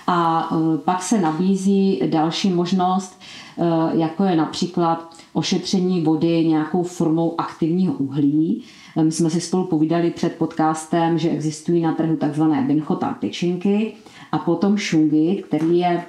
[0.08, 3.20] A eh, pak se nabízí další možnost,
[3.58, 3.64] eh,
[3.98, 8.64] jako je například ošetření vody nějakou formou aktivního uhlí.
[9.04, 13.94] My jsme si spolu povídali před podcastem, že existují na trhu takzvané binchota tyčinky
[14.32, 16.06] a potom šungy, který je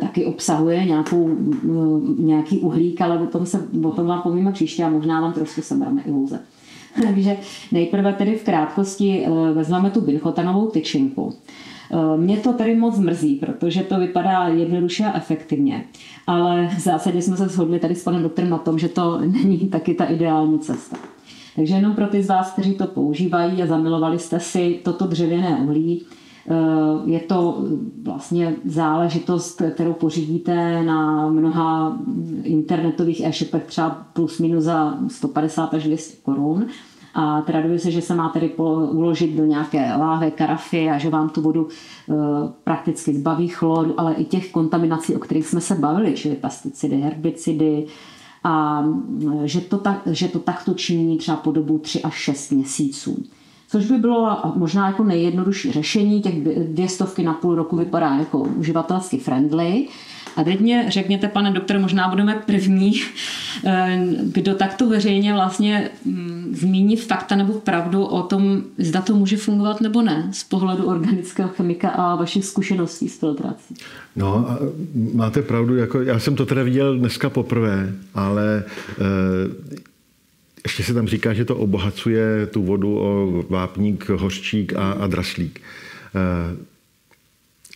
[0.00, 1.36] taky obsahuje nějakou,
[2.18, 5.62] nějaký uhlík, ale o tom, se, o tom vám povíme příště a možná vám trošku
[5.62, 6.40] sebereme iluze.
[7.02, 7.36] Takže
[7.72, 11.34] nejprve tedy v krátkosti eh, vezmeme tu binchotanovou tyčinku.
[11.92, 15.84] Eh, mě to tady moc mrzí, protože to vypadá jednoduše a efektivně.
[16.26, 19.58] Ale v zásadě jsme se shodli tady s panem doktorem na tom, že to není
[19.58, 20.96] taky ta ideální cesta.
[21.56, 25.58] Takže jenom pro ty z vás, kteří to používají a zamilovali jste si toto dřevěné
[25.64, 26.21] uhlí, Eh,
[27.04, 27.64] je to
[28.02, 31.98] vlastně záležitost, kterou pořídíte na mnoha
[32.42, 36.66] internetových e-shopech třeba plus minus za 150 až 200 korun.
[37.14, 38.54] A traduje se, že se má tedy
[38.90, 42.14] uložit do nějaké láhve, karafy a že vám tu vodu e,
[42.64, 47.86] prakticky zbaví chloru, ale i těch kontaminací, o kterých jsme se bavili, čili pesticidy, herbicidy,
[48.44, 48.84] a
[49.44, 53.24] že to, tak, že to takto činí třeba po dobu 3 až 6 měsíců
[53.72, 56.22] což by bylo možná jako nejjednodušší řešení.
[56.22, 56.34] Těch
[56.68, 59.88] dvě stovky na půl roku vypadá jako uživatelsky friendly.
[60.36, 62.92] A teď mě řekněte, pane doktore, možná budeme první,
[63.64, 69.36] eh, kdo takto veřejně vlastně mm, zmíní fakta nebo pravdu o tom, zda to může
[69.36, 73.74] fungovat nebo ne, z pohledu organického chemika a vašich zkušeností s filtrací.
[74.16, 74.46] No,
[75.14, 78.64] máte pravdu, jako já jsem to teda viděl dneska poprvé, ale
[78.98, 79.82] e,
[80.64, 85.60] ještě se tam říká, že to obohacuje tu vodu o vápník, hořčík a, a draslík.
[86.14, 86.56] E,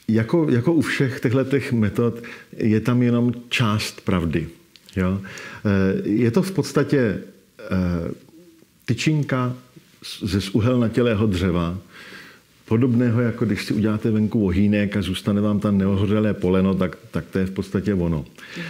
[0.09, 2.23] jako, jako u všech těchto metod
[2.57, 4.49] je tam jenom část pravdy.
[4.97, 5.21] Jo?
[5.21, 7.21] E, je to v podstatě e,
[8.85, 9.57] tyčinka
[10.23, 11.79] ze uhelnatělého dřeva,
[12.69, 17.25] podobného, jako když si uděláte venku ohýnek a zůstane vám tam neohořelé poleno, tak, tak
[17.31, 18.25] to je v podstatě ono.
[18.57, 18.61] Eh,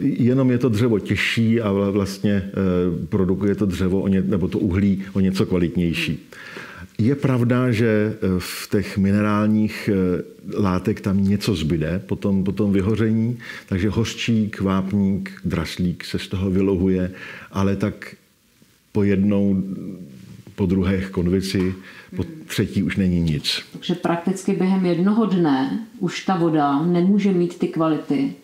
[0.00, 2.52] jenom je to dřevo těžší a vlastně eh,
[3.08, 6.28] produkuje to dřevo, o ně, nebo to uhlí o něco kvalitnější.
[6.98, 9.90] Je pravda, že eh, v těch minerálních
[10.58, 13.38] látek tam něco zbyde po tom, po tom vyhoření,
[13.68, 17.10] takže hořčík, vápník, draslík se z toho vylohuje,
[17.52, 18.14] ale tak
[18.92, 19.62] po jednou
[20.56, 21.74] po druhé konvici,
[22.16, 23.62] po třetí už není nic.
[23.72, 28.34] Takže prakticky během jednoho dne už ta voda nemůže mít ty kvality,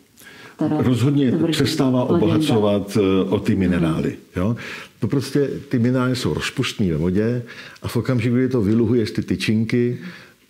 [0.68, 4.16] Rozhodně přestává obohacovat eh, o ty minerály.
[4.36, 4.56] Jo?
[4.98, 7.42] To prostě ty minerály jsou rozpustné ve vodě
[7.82, 9.98] a v okamžiku, kdy to vyluhuje z ty tyčinky,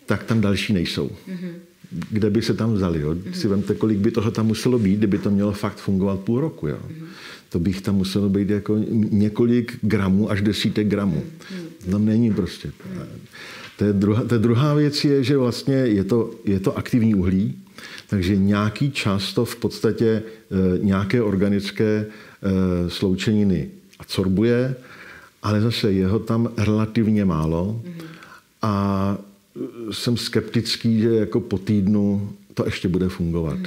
[0.05, 1.11] tak tam další nejsou.
[2.09, 3.01] Kde by se tam vzali?
[3.01, 3.15] Jo?
[3.33, 6.67] Si vemte, kolik by toho tam muselo být, kdyby to mělo fakt fungovat půl roku.
[6.67, 6.79] Jo?
[7.53, 11.23] to bych tam muselo být jako několik gramů až desítek gramů.
[11.91, 12.71] Tam není prostě.
[13.77, 17.55] To je druhá, je druhá věc je, že vlastně je to, je to aktivní uhlí,
[18.09, 20.23] takže nějaký čas to v podstatě e,
[20.81, 23.69] nějaké organické e, sloučeniny
[23.99, 24.75] absorbuje,
[25.43, 27.81] ale zase jeho tam relativně málo
[28.61, 29.17] a
[29.91, 33.59] jsem skeptický, že jako po týdnu to ještě bude fungovat.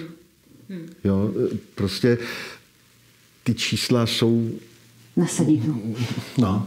[1.05, 1.31] Jo,
[1.75, 2.19] prostě
[3.45, 4.51] ty čísla jsou
[5.17, 5.63] nesedí.
[6.39, 6.67] No.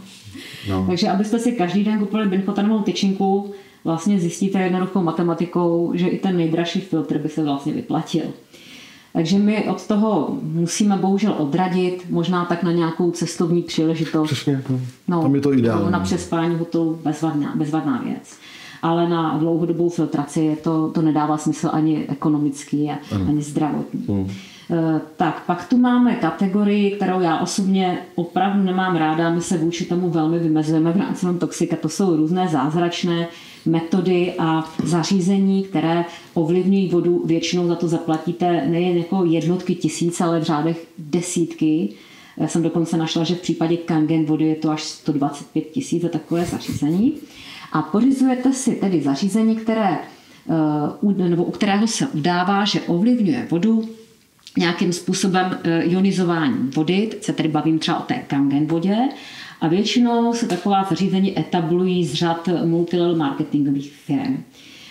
[0.69, 0.85] No.
[0.87, 3.53] Takže abyste si každý den kupovali binchotanovou tyčinku,
[3.83, 8.23] vlastně zjistíte jednoduchou matematikou, že i ten nejdražší filtr by se vlastně vyplatil.
[9.13, 14.27] Takže my od toho musíme bohužel odradit, možná tak na nějakou cestovní příležitost.
[14.27, 14.81] Přesně, no.
[15.07, 15.91] no tam je to ideální.
[15.91, 18.37] Na přespání hotelu bezvadná, bezvadná věc.
[18.81, 22.91] Ale na dlouhodobou filtraci je to, to nedává smysl ani ekonomický,
[23.27, 24.05] ani zdravotní.
[24.07, 24.29] Mm.
[25.17, 30.09] Tak, pak tu máme kategorii, kterou já osobně opravdu nemám ráda, my se vůči tomu
[30.09, 33.27] velmi vymezujeme v rámci toxika, to jsou různé zázračné
[33.65, 37.21] metody a zařízení, které ovlivňují vodu.
[37.25, 41.89] Většinou za to zaplatíte nejen jako jednotky tisíc, ale v řádech desítky.
[42.37, 46.09] Já jsem dokonce našla, že v případě Kangen vody je to až 125 tisíc za
[46.09, 47.13] takové zařízení.
[47.71, 49.97] A pořizujete si tedy zařízení, které,
[51.09, 53.89] eh, nebo u kterého se udává, že ovlivňuje vodu
[54.57, 58.97] nějakým způsobem eh, ionizování vody, teď se tedy bavím třeba o té Kangen vodě,
[59.61, 64.43] a většinou se taková zařízení etablují z řad multilevel marketingových firm.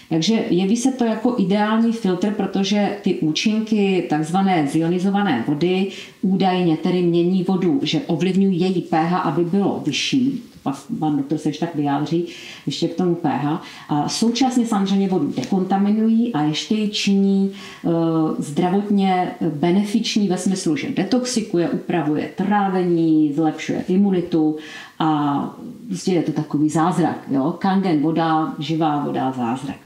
[0.09, 5.89] Takže jeví se to jako ideální filtr, protože ty účinky takzvané zionizované vody
[6.23, 11.49] údajně tedy mění vodu, že ovlivňují její pH, aby bylo vyšší, pak pan doktor se
[11.49, 12.27] ještě tak vyjádří,
[12.67, 13.63] ještě k tomu pH.
[13.89, 17.89] A současně samozřejmě vodu dekontaminují a ještě ji činí e,
[18.39, 24.57] zdravotně benefiční ve smyslu, že detoxikuje, upravuje trávení, zlepšuje imunitu
[24.99, 25.41] a
[25.87, 27.19] prostě je to takový zázrak.
[27.31, 27.55] Jo?
[27.59, 29.77] Kangen, voda, živá voda, zázrak.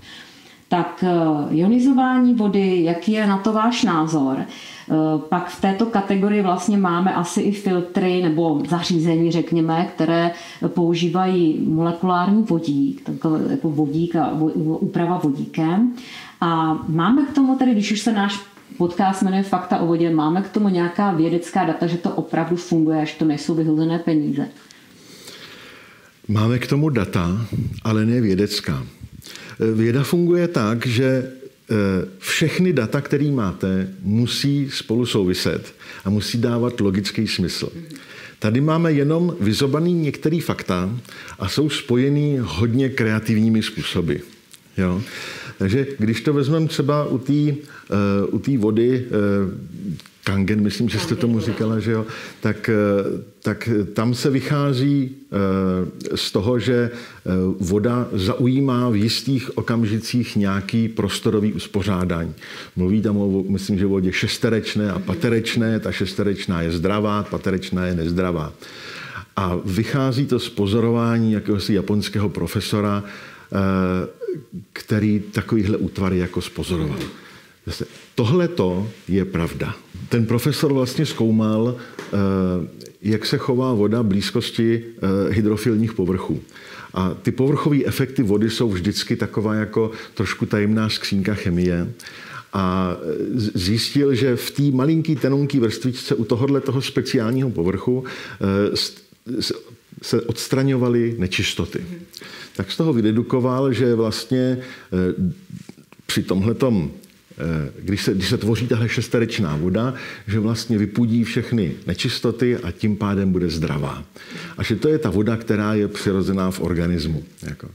[0.73, 1.09] Tak e,
[1.55, 4.45] ionizování vody, jaký je na to váš názor?
[4.91, 4.95] Eh,
[5.29, 10.31] pak v této kategorii vlastně máme asi i filtry nebo zařízení, řekněme, které
[10.69, 13.09] používají molekulární vodík,
[13.51, 14.33] jako vodík a
[14.65, 15.93] úprava vodíkem.
[16.41, 18.41] A máme k tomu tedy, když už se náš
[18.77, 23.03] podcast jmenuje Fakta o vodě, máme k tomu nějaká vědecká data, že to opravdu funguje,
[23.03, 24.49] až to nejsou vyhozené peníze?
[26.29, 27.47] Máme k tomu data,
[27.85, 28.83] ale ne vědecká.
[29.63, 31.33] Eh, věda funguje tak, že
[31.73, 37.69] Eh, všechny data, které máte, musí spolu souviset a musí dávat logický smysl.
[38.39, 40.91] Tady máme jenom vyzobaný některé fakta
[41.39, 44.15] a jsou spojený hodně kreativními způsoby.
[44.79, 45.03] Jo?
[45.59, 49.53] Takže když to vezmeme třeba u té uh, vody, uh,
[50.25, 52.07] Kangen, myslím, že jste tomu říkala, že jo,
[52.41, 59.59] tak, eh, tak tam se vychází eh, z toho, že eh, voda zaujímá v jistých
[59.59, 62.35] okamžicích nějaký prostorový uspořádání.
[62.77, 67.95] Mluví tam o, myslím, že vodě šesterečné a paterečné, ta šesterečná je zdravá, paterečná je
[67.95, 68.53] nezdravá.
[69.37, 73.05] A vychází to z pozorování jakéhosi japonského profesora,
[74.73, 76.99] který takovýhle útvary jako spozoroval.
[78.15, 79.75] Tohle to je pravda.
[80.09, 82.17] Ten profesor vlastně zkoumal, eh,
[83.03, 86.41] jak se chová voda v blízkosti eh, hydrofilních povrchů.
[86.95, 91.93] A ty povrchové efekty vody jsou vždycky taková jako trošku tajemná skřínka chemie.
[92.53, 92.97] A
[93.35, 98.77] zjistil, že v té malinký tenunký vrstvičce u tohohle toho speciálního povrchu eh,
[100.03, 101.85] se odstraňovaly nečistoty.
[102.57, 104.59] Tak z toho vydedukoval, že vlastně
[106.07, 107.02] při tomhletom Eh,
[107.81, 109.95] když se, když se tvoří tahle šesterečná voda,
[110.27, 114.05] že vlastně vypudí všechny nečistoty a tím pádem bude zdravá.
[114.57, 117.25] A že to je ta voda, která je přirozená v organismu.
[117.43, 117.69] Jako.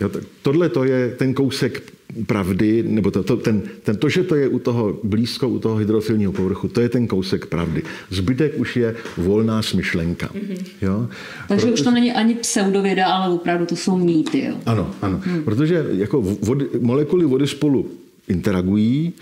[0.00, 0.10] Jo,
[0.42, 1.82] tohle to je ten kousek
[2.26, 5.76] pravdy, nebo to, to, ten, ten, to, že to je u toho blízko, u toho
[5.76, 7.82] hydrofilního povrchu, to je ten kousek pravdy.
[8.10, 10.26] Zbytek už je volná smyšlenka.
[10.26, 10.64] Mm-hmm.
[10.82, 11.08] Jo?
[11.48, 14.44] Takže Proto, už to není ani pseudověda, ale opravdu to jsou mýty.
[14.44, 14.54] Jo?
[14.66, 15.20] Ano, ano.
[15.24, 15.44] Hmm.
[15.44, 17.90] Protože jako vody, molekuly vody spolu
[18.28, 19.12] interagují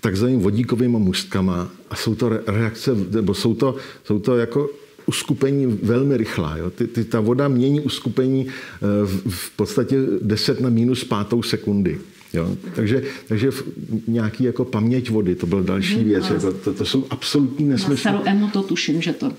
[0.00, 4.70] takzvanými vodíkovými mustkama a jsou to reakce, nebo jsou to, jsou to jako
[5.06, 6.56] uskupení velmi rychlá.
[6.56, 6.70] Jo?
[6.70, 11.98] Ty, ty, ta voda mění uskupení eh, v, v podstatě 10 na minus pátou sekundy.
[12.34, 12.56] Jo?
[12.74, 13.50] Takže, takže
[14.06, 16.04] nějaký jako paměť vody, to byl další mhm.
[16.04, 16.30] věc.
[16.30, 18.12] Jako, to, to jsou absolutní nesmysly.
[18.12, 19.32] Na starou to tuším, že to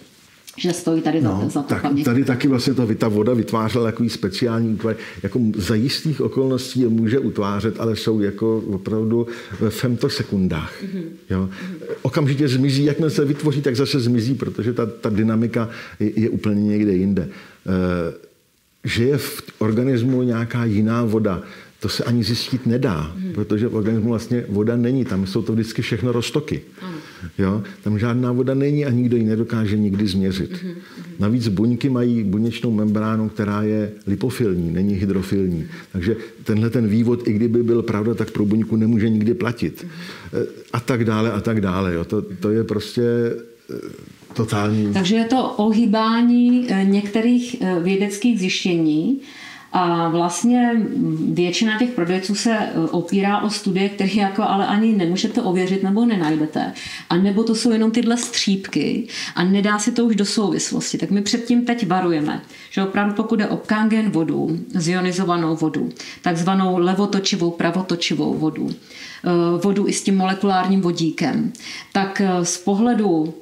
[0.60, 3.86] že stojí tady no, za, za to tak, Tady taky vlastně to, ta voda vytvářela
[3.86, 4.96] takový speciální útvar.
[5.24, 9.28] Jako za jistých okolností je může utvářet, ale jsou jako opravdu
[9.60, 10.84] v femtosekundách.
[10.84, 11.04] Mm-hmm.
[11.30, 11.50] Jo.
[12.02, 16.64] Okamžitě zmizí, jakmile se vytvoří, tak zase zmizí, protože ta, ta dynamika je, je úplně
[16.64, 17.22] někde jinde.
[17.22, 17.30] E,
[18.84, 21.42] že je v organismu nějaká jiná voda,
[21.80, 23.34] to se ani zjistit nedá, hmm.
[23.34, 25.06] protože v organismu vlastně voda není.
[25.06, 26.62] Tam jsou to vždycky všechno roztoky.
[26.82, 26.99] Hmm.
[27.38, 27.64] Jo?
[27.84, 30.64] Tam žádná voda není a nikdo ji nedokáže nikdy změřit.
[30.64, 30.74] Hmm.
[31.20, 35.66] Navíc buňky mají buněčnou membránu, která je lipofilní, není hydrofilní.
[35.92, 39.86] Takže tenhle ten vývod, i kdyby byl pravda, tak pro buňku nemůže nikdy platit.
[40.34, 40.44] Hmm.
[40.74, 41.94] A tak dále, a tak dále.
[41.94, 42.06] Jo?
[42.06, 43.04] To, to je prostě
[44.34, 44.94] totální.
[44.94, 49.20] Takže je to ohýbání eh, některých eh, vědeckých zjištění,
[49.72, 50.82] a vlastně
[51.34, 56.06] většina těch prodejců se e, opírá o studie, které jako ale ani nemůžete ověřit nebo
[56.06, 56.74] nenajdete.
[57.10, 60.98] A nebo to jsou jenom tyhle střípky a nedá se to už do souvislosti.
[60.98, 65.90] Tak my předtím teď varujeme, že opravdu pokud je o kangen vodu, zionizovanou vodu,
[66.22, 71.54] takzvanou levotočivou, pravotočivou vodu, e, vodu i s tím molekulárním vodíkem,
[71.94, 73.34] tak e, z pohledu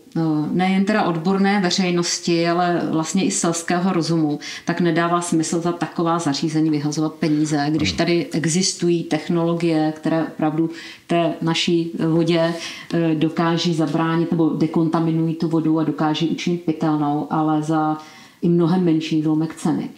[0.51, 6.69] nejen teda odborné veřejnosti, ale vlastně i selského rozumu, tak nedává smysl za taková zařízení
[6.69, 10.69] vyhazovat peníze, když tady existují technologie, které opravdu
[11.07, 12.53] té naší vodě
[12.93, 17.97] eh, dokáží zabránit nebo dekontaminují tu vodu a dokáží učinit pitelnou, ale za
[18.41, 19.89] i mnohem menší zlomek ceny.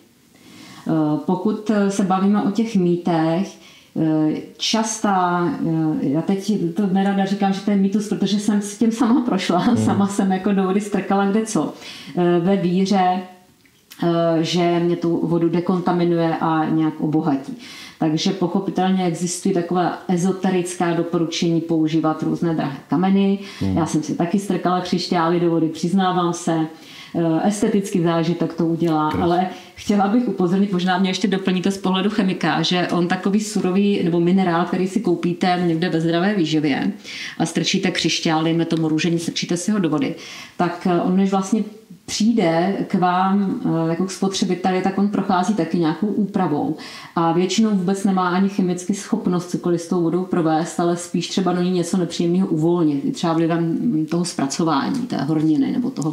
[0.88, 0.92] Eh,
[1.26, 3.59] pokud se bavíme o těch mýtech,
[4.58, 5.50] častá,
[6.02, 9.22] eh, já teď to nerada říkám, že to je mýtus, protože jsem s tím sama
[9.22, 9.78] prošla, mm.
[9.78, 11.74] sama jsem jako do vody strkala kde co.
[12.18, 13.22] Eh, ve víře,
[14.42, 17.58] že mě tu vodu dekontaminuje a nějak obohatí.
[18.00, 23.40] Takže pochopitelně existují takové ezoterická doporučení používat různé drahé kameny.
[23.62, 23.78] Mm.
[23.78, 26.68] Já jsem si taky strkala křišťály do vody, přiznávám se.
[27.16, 29.24] Eh, estetický zážitek to udělá, Krás.
[29.24, 29.48] ale
[29.80, 34.20] chtěla bych upozornit, možná mě ještě doplníte z pohledu chemika, že on takový surový nebo
[34.20, 36.92] minerál, který si koupíte někde ve zdravé výživě
[37.38, 40.16] a strčíte křišťál, dejme tomu růžení, strčíte si ho do vody,
[40.58, 41.64] tak eh, on než vlastně
[42.06, 46.78] přijde k vám eh, jako k spotřebiteli, tak on prochází taky nějakou úpravou.
[47.16, 51.54] A většinou vůbec nemá ani chemicky schopnost cokoliv s tou vodou provést, ale spíš třeba
[51.54, 53.14] do ní něco nepříjemného uvolnit.
[53.14, 56.12] třeba vlivem toho zpracování, té horniny nebo toho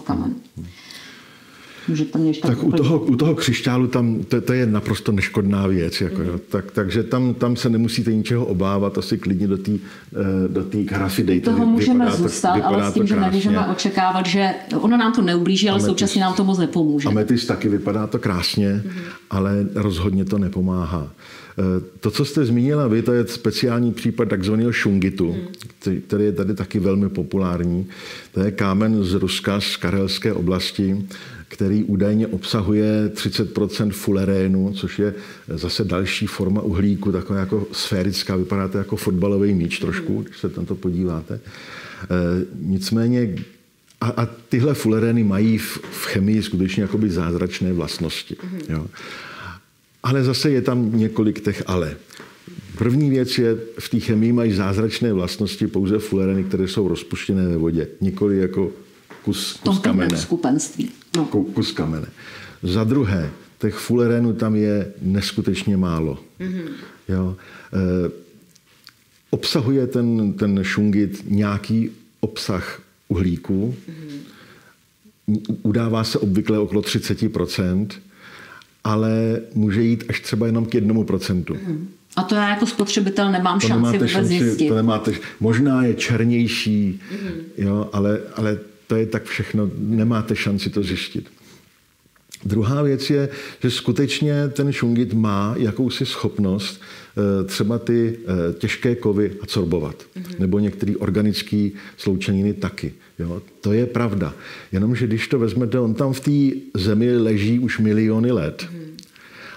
[1.88, 6.00] Můžete mě tak u toho, u toho křišťálu tam, to, to je naprosto neškodná věc.
[6.00, 6.26] Jako, mm.
[6.26, 6.40] jo.
[6.48, 10.86] Tak, takže tam, tam se nemusíte ničeho obávat, asi klidně do té eh, do tý
[11.22, 11.50] dejte.
[11.50, 15.22] Toho můžeme vypadá zůstat, to, ale s tím, že nemůžeme očekávat, že ono nám to
[15.22, 17.08] neublíží, ale současně nám to moc nepomůže.
[17.08, 18.92] Ametist taky vypadá to krásně, mm.
[19.30, 21.10] ale rozhodně to nepomáhá.
[21.58, 26.00] Eh, to, co jste zmínila vy, to je speciální případ takzvaného šungitu, hmm.
[26.06, 27.86] který je tady taky velmi populární.
[28.34, 31.06] To je kámen z Ruska, z Karelské oblasti,
[31.48, 35.14] který údajně obsahuje 30% fulerénu, což je
[35.48, 40.48] zase další forma uhlíku, taková jako sférická, vypadá to jako fotbalový míč trošku, když se
[40.48, 41.34] tam to podíváte.
[41.34, 41.40] E,
[42.60, 43.34] nicméně
[44.00, 48.36] a, a tyhle fulerény mají v, v chemii skutečně jakoby zázračné vlastnosti.
[48.68, 48.86] Jo.
[50.02, 51.96] Ale zase je tam několik těch ale.
[52.78, 57.56] První věc je, v té chemii mají zázračné vlastnosti pouze fulereny, které jsou rozpuštěné ve
[57.56, 58.72] vodě, nikoli jako
[59.26, 60.18] kus, kus kamene.
[60.18, 60.90] skupenství.
[61.16, 61.24] No.
[61.26, 62.06] Kus kamene.
[62.62, 66.18] Za druhé, těch fulerénů tam je neskutečně málo.
[66.40, 66.68] Mm-hmm.
[67.08, 67.36] Jo?
[67.72, 68.10] E,
[69.30, 75.56] obsahuje ten, ten šungit nějaký obsah uhlíku, mm-hmm.
[75.62, 77.88] udává se obvykle okolo 30%,
[78.84, 81.54] ale může jít až třeba jenom k jednomu procentu.
[81.54, 81.86] Mm-hmm.
[82.16, 84.68] A to já jako spotřebitel nemám to šanci vůbec šanci, zjistit.
[84.68, 87.42] To nemáte, možná je černější, mm-hmm.
[87.58, 91.30] jo, ale, ale to je tak všechno, nemáte šanci to zjistit.
[92.44, 93.28] Druhá věc je,
[93.62, 99.96] že skutečně ten šungit má jakousi schopnost eh, třeba ty eh, těžké kovy absorbovat.
[100.02, 100.38] Mm-hmm.
[100.38, 102.92] Nebo některé organické sloučeniny taky.
[103.18, 103.42] Jo?
[103.60, 104.34] To je pravda.
[104.72, 108.66] Jenomže když to vezmete, on tam v té zemi leží už miliony let.
[108.70, 108.86] Mm-hmm.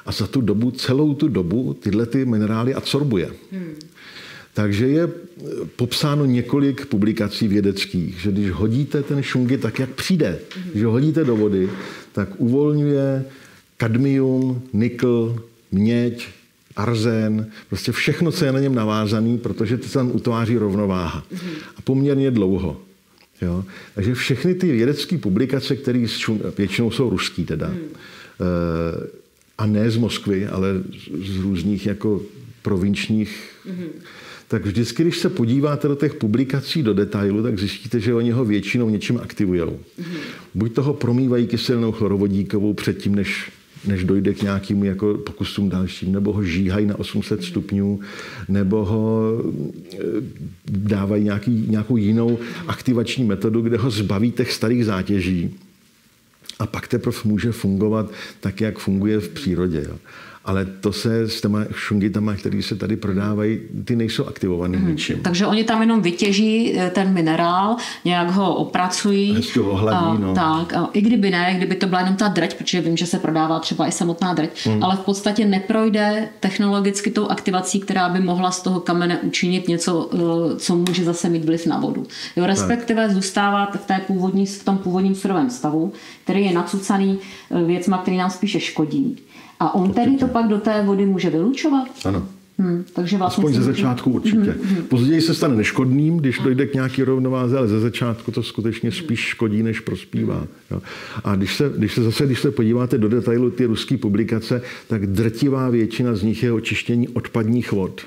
[0.06, 3.32] A za tu dobu, celou tu dobu tyhle ty minerály absorbuje.
[3.52, 3.76] Mm.
[4.60, 10.40] Takže je eh, popsáno několik publikací vědeckých, že když hodíte ten šungy tak, jak přijde,
[10.72, 11.70] když ho hodíte do vody,
[12.12, 13.26] tak uvolňuje
[13.78, 16.28] kadmium, nikl, měď,
[16.76, 21.24] arzén, prostě všechno, co je na něm navázané, protože to tam utváří rovnováha.
[21.78, 22.82] A poměrně dlouho.
[23.42, 23.64] Jo?
[23.96, 26.06] Takže všechny ty vědecké publikace, které
[26.58, 27.80] většinou jsou ruský teda, hmm.
[29.58, 30.84] a ne z Moskvy, ale
[31.26, 32.22] z různých jako
[32.62, 33.90] provinčních hmm
[34.50, 38.46] tak vždycky, když se podíváte do těch publikací do detailu, tak zjistíte, že oni ho
[38.46, 39.62] většinou něčím aktivují.
[39.62, 40.18] Mm-hmm.
[40.56, 43.52] Buď toho promývají kyselnou chlorovodíkovou předtím, než
[43.86, 48.00] než dojde k nějakým jako pokusům dalším, nebo ho žíhají na 800 stupňů,
[48.50, 49.34] nebo ho
[49.94, 49.98] eh,
[50.70, 55.56] dávají nějaký, nějakou jinou aktivační metodu, kde ho zbaví těch starých zátěží.
[56.60, 59.86] A pak teprve může fungovat tak, jak funguje v přírodě.
[59.90, 59.98] Jo.
[60.50, 64.92] Ale to se s těma šungitama, které se tady prodávají, ty nejsou aktivované hmm.
[64.92, 65.20] ničím.
[65.22, 67.76] Takže oni tam jenom vytěží eh, ten minerál,
[68.06, 69.34] nějak ho opracují.
[69.34, 70.34] Hezky ho ohladí, no.
[70.34, 73.20] Tak, a i kdyby ne, kdyby to byla jenom ta drť, protože vím, že se
[73.20, 74.84] prodává třeba i samotná drť, hmm.
[74.84, 80.10] ale v podstatě neprojde technologicky tou aktivací, která by mohla z toho kamene učinit něco,
[80.14, 82.06] eh, co může zase mít vliv na vodu.
[82.36, 83.16] Jo, respektive tak.
[83.16, 85.94] zůstává v, té původní, v tom původním surovém stavu,
[86.24, 87.20] který je nacucaný
[87.52, 89.18] eh, věcma, který nám spíše škodí.
[89.60, 91.88] A on tedy to pak do té vody může vylučovat?
[92.06, 92.28] Ano.
[92.60, 94.38] Hmm, takže vlastně Aspoň ze začátku určitě.
[94.38, 94.84] Hmm, hmm.
[94.84, 99.20] Později se stane neškodným, když dojde k nějaký rovnováze, ale ze začátku to skutečně spíš
[99.20, 100.48] škodí, než prospívá.
[100.72, 100.82] Jo.
[101.24, 105.08] A když se, když se zase, když se podíváte do detailu ty ruské publikace, tak
[105.08, 108.02] drtivá většina z nich je očištění odpadních vod,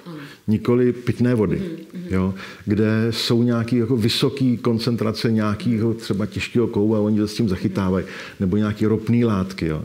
[0.49, 2.35] nikoli pitné vody, hmm, jo,
[2.67, 7.49] kde jsou nějaké jako vysoké koncentrace nějakého třeba těžkého kouva a oni to s tím
[7.49, 8.05] zachytávají,
[8.41, 9.67] nebo nějaké ropné látky.
[9.67, 9.83] Jo.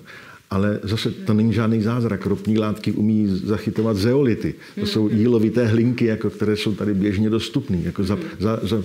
[0.50, 2.26] Ale zase to není žádný zázrak.
[2.26, 4.56] Ropní látky umí zachytovat zeolity.
[4.80, 7.78] To jsou jílovité hlinky, jako, které jsou tady běžně dostupné.
[7.78, 8.84] Jako za, za, za,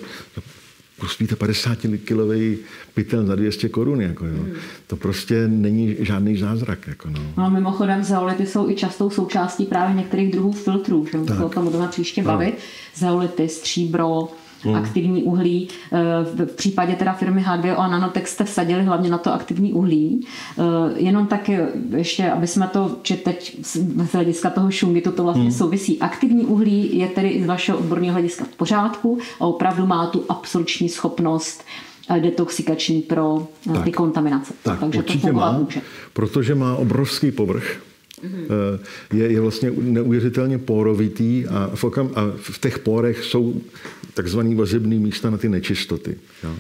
[1.01, 2.59] koupíte 50 kilový
[2.95, 4.01] pytel za 200 korun.
[4.01, 4.45] Jako, jo.
[4.87, 6.87] To prostě není žádný zázrak.
[6.87, 7.21] Jako, no.
[7.37, 11.07] no mimochodem zeolity jsou i častou součástí právě některých druhů filtrů.
[11.07, 11.35] Že?
[11.35, 12.59] Se o tom budeme příště bavit.
[12.95, 14.29] Zeolity, stříbro,
[14.63, 14.75] hmm.
[14.75, 15.69] aktivní uhlí.
[15.93, 20.27] Eh, v případě teda firmy H2O a Nanotech jste vsadili hlavně na to aktivní uhlí.
[20.59, 20.63] Eh,
[20.97, 21.51] jenom tak
[21.97, 25.53] ještě, aby jsme to, či teď z hlediska toho šungitu to vlastně hmm.
[25.53, 25.99] souvisí.
[25.99, 30.89] Aktivní uhlí je tedy z vašeho odborného hlediska v pořádku a opravdu má tu absorpční
[30.89, 31.65] schopnost
[32.11, 34.55] eh, detoxikační pro tak, ty kontaminace.
[34.63, 35.81] Tak, Takže to má, může.
[36.13, 37.92] protože má obrovský povrch.
[39.13, 43.61] Je, je vlastně neuvěřitelně porovitý a v, okam, a v těch pórech jsou
[44.15, 46.17] takzvaný vazebný místa na ty nečistoty.
[46.45, 46.55] Jo.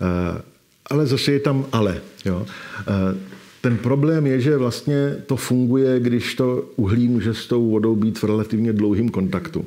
[0.00, 0.42] Eh,
[0.90, 2.00] ale zase je tam ale.
[2.24, 2.46] Jo.
[2.80, 3.18] Eh,
[3.60, 8.18] ten problém je, že vlastně to funguje, když to uhlí může s tou vodou být
[8.18, 9.64] v relativně dlouhém kontaktu.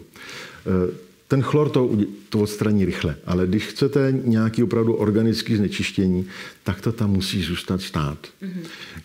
[1.28, 1.90] Ten chlor to,
[2.30, 6.26] to odstraní rychle, ale když chcete nějaký opravdu organický znečištění,
[6.64, 8.18] tak to tam musí zůstat stát.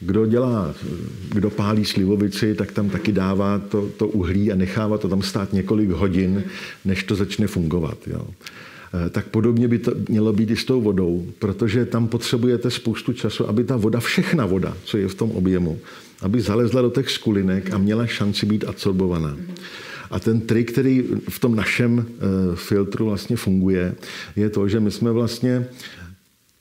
[0.01, 0.75] Kdo dělá,
[1.29, 5.53] kdo pálí slivovici, tak tam taky dává to, to uhlí a nechává to tam stát
[5.53, 6.45] několik hodin,
[6.85, 7.99] než to začne fungovat.
[8.07, 8.27] Jo.
[9.07, 13.13] E, tak podobně by to mělo být i s tou vodou, protože tam potřebujete spoustu
[13.13, 15.79] času, aby ta voda, všechna voda, co je v tom objemu,
[16.21, 19.37] aby zalezla do těch skulinek a měla šanci být absorbovaná.
[20.13, 22.23] A ten trik, který v tom našem eh,
[22.57, 23.95] filtru vlastně funguje,
[24.37, 25.67] je to, že my jsme vlastně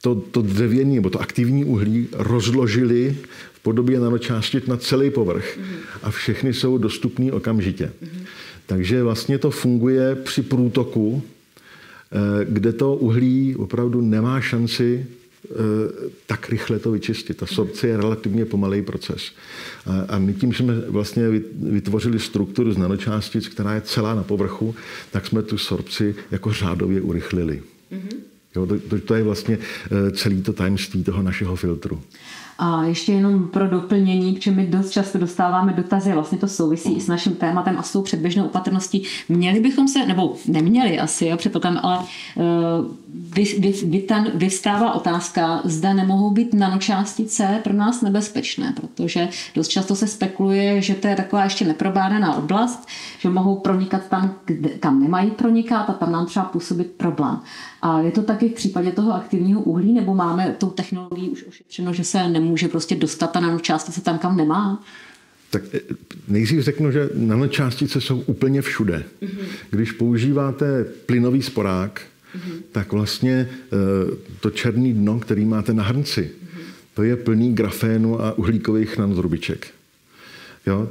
[0.01, 3.17] to, to dřevění nebo to aktivní uhlí rozložili
[3.53, 5.59] v podobě nanočástic na celý povrch
[6.03, 7.91] a všechny jsou dostupné okamžitě.
[8.65, 11.23] Takže vlastně to funguje při průtoku,
[12.11, 15.05] eh, kde to uhlí opravdu nemá šanci
[16.25, 17.37] tak rychle to vyčistit.
[17.37, 19.31] Ta sorpce je relativně pomalý proces.
[20.07, 24.75] A my tím, že jsme vlastně vytvořili strukturu z nanočástic, která je celá na povrchu,
[25.11, 27.63] tak jsme tu sorpci jako řádově urychlili.
[27.91, 28.17] Mm-hmm.
[28.55, 29.57] Jo, to, to, to je vlastně
[29.91, 32.01] eh, celý to tajemství toho našeho filtru.
[32.63, 37.01] A ještě jenom pro doplnění, protože my dost často dostáváme dotazy, vlastně to souvisí i
[37.01, 39.03] s naším tématem a s tou předběžnou opatrností.
[39.29, 41.99] Měli bychom se, nebo neměli asi, jo, předpokládám, ale
[43.13, 43.73] vy, vy,
[44.33, 44.49] vy
[44.93, 51.07] otázka, zda nemohou být nanočástice pro nás nebezpečné, protože dost často se spekuluje, že to
[51.07, 52.87] je taková ještě neprobádaná oblast,
[53.19, 57.39] že mohou pronikat tam, kde, kam nemají pronikat a tam nám třeba působit problém.
[57.81, 61.93] A je to taky v případě toho aktivního uhlí, nebo máme tou technologií už ošetřeno,
[61.93, 64.83] že se nemůže prostě dostat ta nanočástice tam, kam nemá?
[65.49, 65.79] Tak eh,
[66.27, 69.03] nejdřív řeknu, že nanočástice jsou úplně všude.
[69.21, 69.45] Mm-hmm.
[69.69, 72.61] Když používáte plynový sporák, mm-hmm.
[72.71, 73.67] tak vlastně eh,
[74.39, 76.61] to černý dno, který máte na hrnci, mm-hmm.
[76.93, 79.67] to je plný grafénu a uhlíkových nanotrubiček.
[80.67, 80.89] Jo?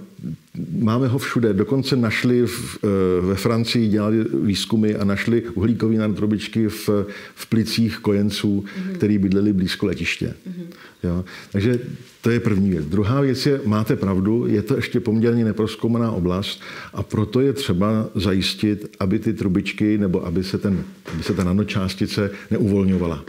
[0.79, 1.53] Máme ho všude.
[1.53, 6.89] Dokonce našli v, eh, ve Francii, dělali výzkumy a našli uhlíkové nanotrubičky v,
[7.35, 8.93] v plicích kojenců, mm-hmm.
[8.95, 10.35] který bydleli blízko letiště.
[10.49, 10.67] Mm-hmm.
[11.05, 11.25] Jo?
[11.53, 11.79] Takže
[12.21, 12.87] to je první věc.
[12.87, 16.61] Druhá věc je, máte pravdu, je to ještě poměrně neproskoumaná oblast
[16.95, 21.45] a proto je třeba zajistit, aby ty trubičky nebo aby se, ten, aby se ta
[21.45, 23.25] nanočástice neuvolňovala.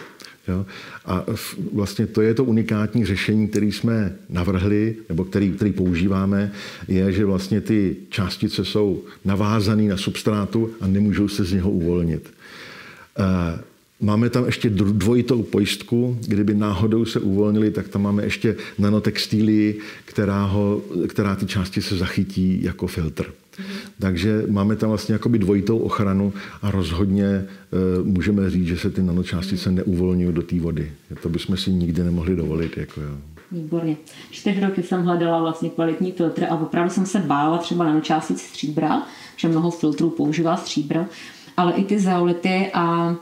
[0.51, 0.65] Jo?
[1.05, 1.25] A
[1.73, 6.51] vlastně to je to unikátní řešení, který jsme navrhli, nebo který, který používáme,
[6.87, 12.33] je, že vlastně ty částice jsou navázané na substrátu a nemůžou se z něho uvolnit.
[13.19, 13.59] Eh,
[14.01, 20.45] máme tam ještě dvojitou pojistku, kdyby náhodou se uvolnili, tak tam máme ještě nanotextílii, která,
[20.45, 23.25] ho, která ty částice zachytí jako filtr.
[23.99, 27.45] Takže máme tam vlastně jakoby dvojitou ochranu a rozhodně e,
[28.03, 30.91] můžeme říct, že se ty nanočástice neuvolňují do té vody.
[31.24, 32.78] To bychom si nikdy nemohli dovolit.
[32.78, 33.18] Jako jo.
[33.51, 33.97] Výborně.
[34.32, 39.07] Čtyři roky jsem hledala vlastně kvalitní filtry a opravdu jsem se bála třeba nanočástic stříbra,
[39.36, 41.05] že mnoho filtrů používá stříbro,
[41.57, 43.16] ale i ty zeolity a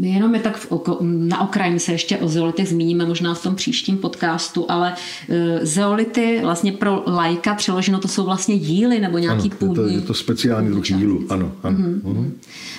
[0.00, 3.54] jenom je tak v oko, na okraji se ještě o zeolitech zmíníme možná v tom
[3.54, 4.92] příštím podcastu, ale
[5.28, 9.84] uh, zeolity vlastně pro lajka přeloženo to jsou vlastně díly nebo nějaký ano, půdní.
[9.84, 11.52] Je to, je to speciální druh dílu, ano.
[11.62, 11.78] ano.
[11.78, 12.00] Mm-hmm.
[12.00, 12.30] Mm-hmm.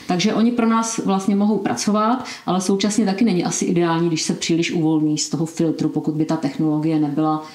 [0.08, 4.34] Takže oni pro nás vlastně mohou pracovat, ale současně taky není asi ideální, když se
[4.34, 7.46] příliš uvolní z toho filtru, pokud by ta technologie nebyla uh,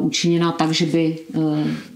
[0.00, 1.16] učiněna tak, že by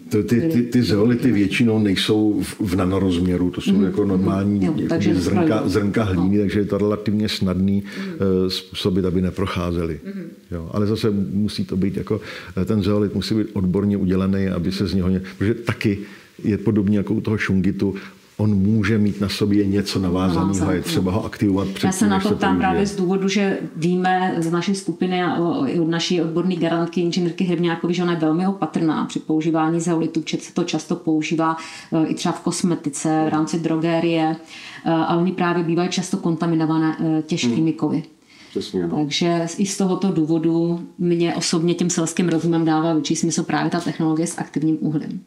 [0.08, 3.84] ty, ty, ty, ty zeolity většinou nejsou v, v nanorozměru, to jsou mm.
[3.84, 6.42] jako normální jo, takže zrnka, zrnka hlíny, no.
[6.42, 8.50] takže je to relativně snadný mm.
[8.50, 10.00] způsobit, aby neprocházely.
[10.14, 10.22] Mm.
[10.50, 12.20] Jo, ale zase musí to být jako,
[12.62, 15.98] eh, ten zeolit musí být odborně udělaný, aby se z něho, protože taky
[16.44, 17.94] je podobně jako u toho šungitu,
[18.38, 22.08] on může mít na sobě něco navázaného a je třeba ho aktivovat před Já se
[22.08, 25.34] na to ptám právě z důvodu, že víme z naší skupiny a
[25.80, 30.54] od naší odborné garantky inženýrky Hrbňákovi, že ona je velmi opatrná při používání zeolitu, se
[30.54, 31.56] to často používá
[31.92, 34.36] eh, i třeba v kosmetice, v rámci drogérie
[34.84, 37.96] eh, a oni právě bývají často kontaminované eh, těžkými kovy.
[37.96, 38.04] Hmm.
[38.50, 38.88] Přesně.
[38.88, 43.80] Takže i z tohoto důvodu mě osobně tím selským rozumem dává větší smysl právě ta
[43.80, 45.24] technologie s aktivním uhlím.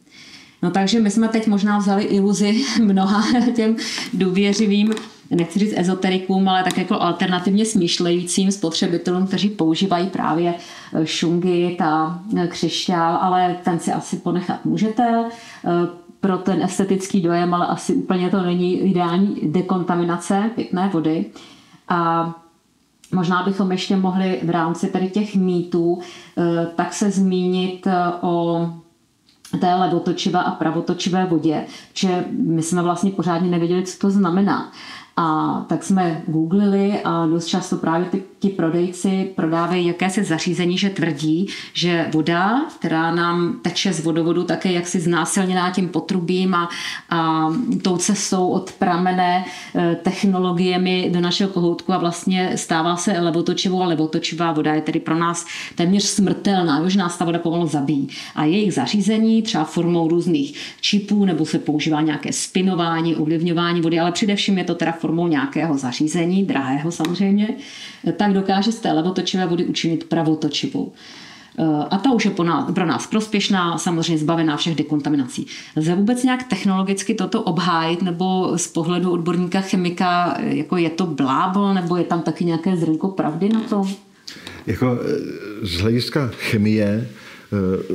[0.62, 3.76] No takže my jsme teď možná vzali iluzi mnoha těm
[4.12, 4.94] důvěřivým
[5.36, 10.54] nechci říct ezoterikům, ale tak jako alternativně smýšlejícím spotřebitelům, kteří používají právě
[10.94, 15.24] eh, šungy, ta eh, křišťál, ale ten si asi ponechat můžete
[15.64, 15.70] eh,
[16.20, 21.26] pro ten estetický dojem, ale asi úplně to není ideální dekontaminace pitné vody.
[21.88, 22.32] A
[23.12, 26.00] možná bychom ještě mohli v rámci tady těch mýtů
[26.76, 27.86] tak se zmínit
[28.20, 28.66] o
[29.60, 34.72] té levotočivé a pravotočivé vodě, že my jsme vlastně pořádně nevěděli, co to znamená.
[35.16, 40.90] A tak jsme googlili a dost často právě ty, ti prodejci prodávají jakési zařízení, že
[40.90, 46.68] tvrdí, že voda, která nám teče z vodovodu, také jaksi znásilněná tím potrubím a,
[47.10, 47.48] a
[47.82, 49.44] tou cestou od pramene
[49.74, 55.00] e, technologiemi do našeho kohoutku a vlastně stává se levotočivou a levotočivá voda je tedy
[55.00, 58.08] pro nás téměř smrtelná, už nás ta voda pomalu zabíjí.
[58.34, 64.12] A jejich zařízení, třeba formou různých čipů, nebo se používá nějaké spinování, ovlivňování vody, ale
[64.12, 67.48] především je to teda formou nějakého zařízení, drahého samozřejmě,
[68.16, 70.92] tak dokáže z té levotočivé vody učinit pravotočivou.
[71.90, 75.46] A ta už je pro nás, pro nás prospěšná, samozřejmě zbavená všech dekontaminací.
[75.76, 81.74] Lze vůbec nějak technologicky toto obhájit, nebo z pohledu odborníka chemika, jako je to blábol,
[81.74, 83.88] nebo je tam taky nějaké zrnko pravdy na to?
[84.66, 87.21] Jako eh, z hlediska chemie Eh,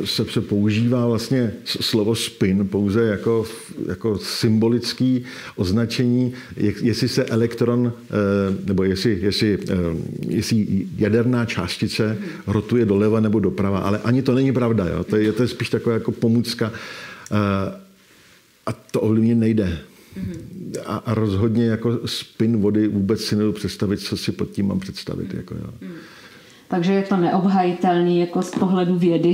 [0.06, 3.46] se, se používá vlastně slovo spin pouze jako,
[3.88, 5.24] jako symbolický
[5.56, 6.34] označení,
[6.82, 8.12] jestli se elektron, eh,
[8.66, 9.76] nebo jestli, jestli, eh,
[10.28, 14.88] jestli jaderná částice rotuje doleva nebo doprava, ale ani to není pravda.
[14.88, 15.04] Jo?
[15.04, 16.72] To, je, to je spíš taková jako pomůcka
[18.66, 19.80] a to ovlivnit nejde.
[20.86, 24.80] A, a rozhodně jako spin vody vůbec si nedu představit, co si pod tím mám
[24.80, 25.34] představit.
[25.34, 25.90] Jako, jo.
[26.68, 29.34] Takže je to neobhajitelný jako z pohledu vědy.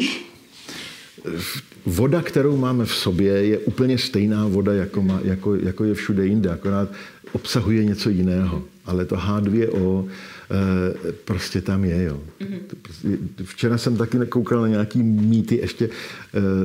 [1.85, 6.25] Voda, kterou máme v sobě, je úplně stejná voda, jako, má, jako, jako je všude
[6.25, 6.89] jinde, akorát
[7.31, 8.63] obsahuje něco jiného.
[8.85, 12.03] Ale to H2O e, prostě tam je.
[12.03, 12.19] Jo.
[12.39, 13.17] Mm-hmm.
[13.43, 15.89] Včera jsem taky koukal na nějaký mýty, ještě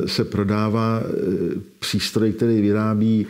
[0.05, 1.05] e, se prodává e,
[1.79, 3.27] přístroj, který vyrábí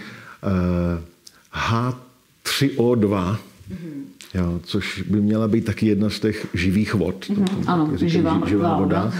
[1.54, 3.36] H3O2,
[3.70, 4.07] mm-hmm.
[4.34, 7.26] Jo, což by měla být taky jedna z těch živých vod.
[7.30, 7.44] Mm-hmm.
[7.44, 9.12] To, ano, říkají, živá, živá voda.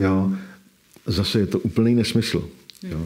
[0.00, 0.32] Jo.
[1.06, 2.48] Zase je to úplný nesmysl.
[2.82, 2.98] Jo.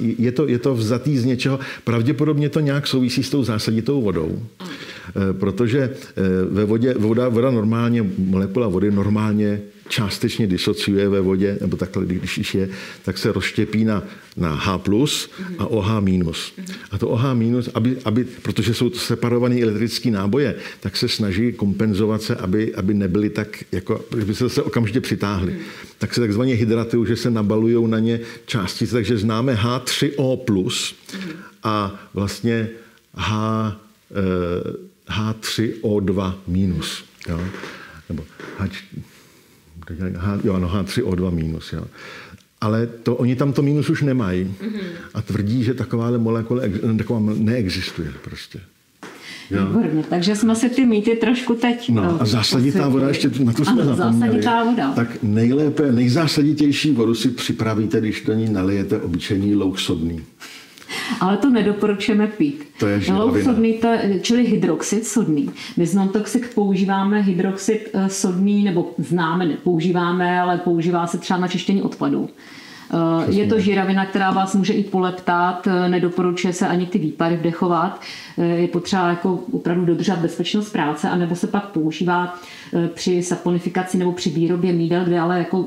[0.00, 4.42] Je, to, je to vzatý z něčeho, pravděpodobně to nějak souvisí s tou zásaditou vodou,
[4.60, 9.60] eh, protože eh, ve vodě, voda, voda normálně, molekula vody normálně
[9.90, 12.68] částečně disociuje ve vodě, nebo takhle, když je,
[13.02, 14.02] tak se rozštěpí na,
[14.36, 16.52] na H plus a OH minus.
[16.90, 21.52] A to OH minus, aby, aby, protože jsou to separované elektrické náboje, tak se snaží
[21.52, 25.58] kompenzovat se, aby, aby nebyly tak, jako, aby se zase okamžitě přitáhly.
[25.98, 30.94] Tak se takzvaně hydratují, že se nabalují na ně částice, takže známe H3O plus
[31.62, 32.68] a vlastně
[33.14, 33.80] H,
[34.10, 37.04] eh, H3O2 minus.
[37.28, 37.40] Jo?
[38.08, 38.24] Nebo
[38.58, 38.68] H,
[40.16, 41.72] H, jo, ano, H3O2 minus.
[41.72, 41.84] Jo.
[42.60, 44.80] Ale to, oni tam to minus už nemají mm-hmm.
[45.14, 46.62] a tvrdí, že taková molekula
[46.98, 48.60] taková neexistuje prostě.
[49.50, 49.66] Jo.
[49.66, 51.90] Výborně, takže jsme si ty mýty trošku teď...
[51.90, 54.42] No a zásaditá voda, ještě na to jsme ano, zapomněli.
[54.42, 54.92] zásaditá voda.
[54.92, 60.22] Tak nejlépe, nejzásaditější vodu si připravíte, když do ní nalijete obyčejný louk sodný.
[61.20, 62.64] Ale to nedoporučujeme pít.
[62.78, 63.00] To je
[63.44, 63.88] sodný, to,
[64.20, 65.50] čili hydroxid sodný.
[65.76, 71.48] My z non-toxic používáme hydroxid eh, sodný, nebo známe, nepoužíváme, ale používá se třeba na
[71.48, 72.28] čištění odpadů.
[72.28, 77.36] Eh, je to žíravina, která vás může i poleptat, eh, nedoporučuje se ani ty výpary
[77.36, 78.00] vdechovat.
[78.36, 82.38] Je potřeba jako opravdu dodržet bezpečnost práce, anebo se pak používá
[82.94, 85.66] při saponifikaci nebo při výrobě mídel, kde ale jako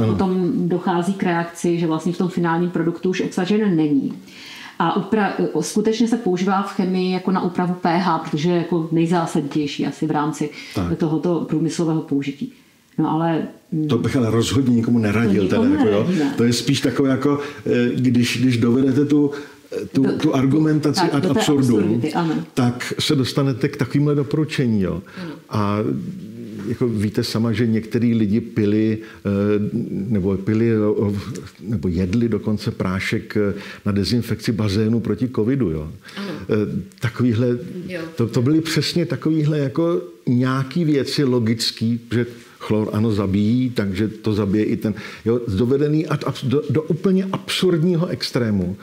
[0.00, 0.12] ano.
[0.12, 4.12] potom dochází k reakci, že vlastně v tom finálním produktu už obsažen není.
[4.78, 9.86] A upra- skutečně se používá v chemii jako na úpravu pH, protože je jako nejzásadnější
[9.86, 10.98] asi v rámci tak.
[10.98, 12.52] tohoto průmyslového použití.
[12.98, 13.42] No ale...
[13.72, 15.48] Mm, to bych ale rozhodně nikomu neradil.
[15.48, 16.06] To, teda, jako, jo.
[16.36, 19.30] to je spíš takové jako, eh, když, když dovedete tu
[19.82, 22.02] eh, tu, tu argumentaci tak, ad absurdum,
[22.54, 24.82] tak se dostanete k takovýmhle doporučení.
[24.82, 25.02] Jo.
[25.50, 25.78] A
[26.68, 29.30] jako víte sama, že některý lidi pili eh,
[29.90, 30.70] nebo pili
[31.60, 33.36] nebo jedli dokonce prášek
[33.86, 35.70] na dezinfekci bazénu proti covidu.
[35.70, 35.92] Jo.
[37.00, 37.58] Takovýhle,
[37.88, 38.00] jo.
[38.16, 42.26] To, to byly přesně takovýhle jako nějaký věci logický, že
[42.58, 44.94] chlor ano zabíjí, takže to zabije i ten.
[45.24, 48.76] Jo, dovedený ad, do, do úplně absurdního extrému.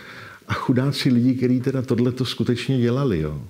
[0.47, 3.19] A chudáci lidi, kteří teda tohle to skutečně dělali.
[3.19, 3.41] Jo.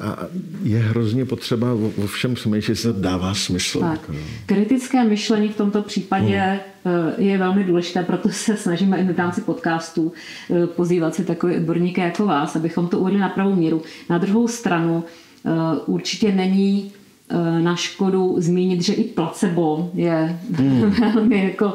[0.00, 0.18] A
[0.62, 3.80] je hrozně potřeba o všem smýšlet, že to dává smysl.
[3.80, 3.90] Tak.
[3.90, 4.12] Jako,
[4.46, 7.12] Kritické myšlení v tomto případě hmm.
[7.18, 10.12] je velmi důležité, proto se snažíme i v rámci podcastů
[10.50, 13.82] eh, pozývat si takové odborníky jako vás, abychom to uvedli na pravou míru.
[14.10, 15.04] Na druhou stranu
[15.44, 15.50] eh,
[15.86, 16.92] určitě není
[17.60, 20.90] na škodu zmínit, že i placebo je hmm.
[21.14, 21.74] velmi jako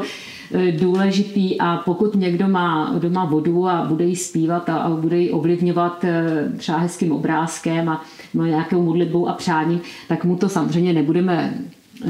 [0.71, 5.31] důležitý a pokud někdo má doma vodu a bude ji zpívat a, a bude ji
[5.31, 8.03] ovlivňovat eh, třeba hezkým obrázkem a
[8.33, 11.53] nějakou modlitbou a přáním, tak mu to samozřejmě nebudeme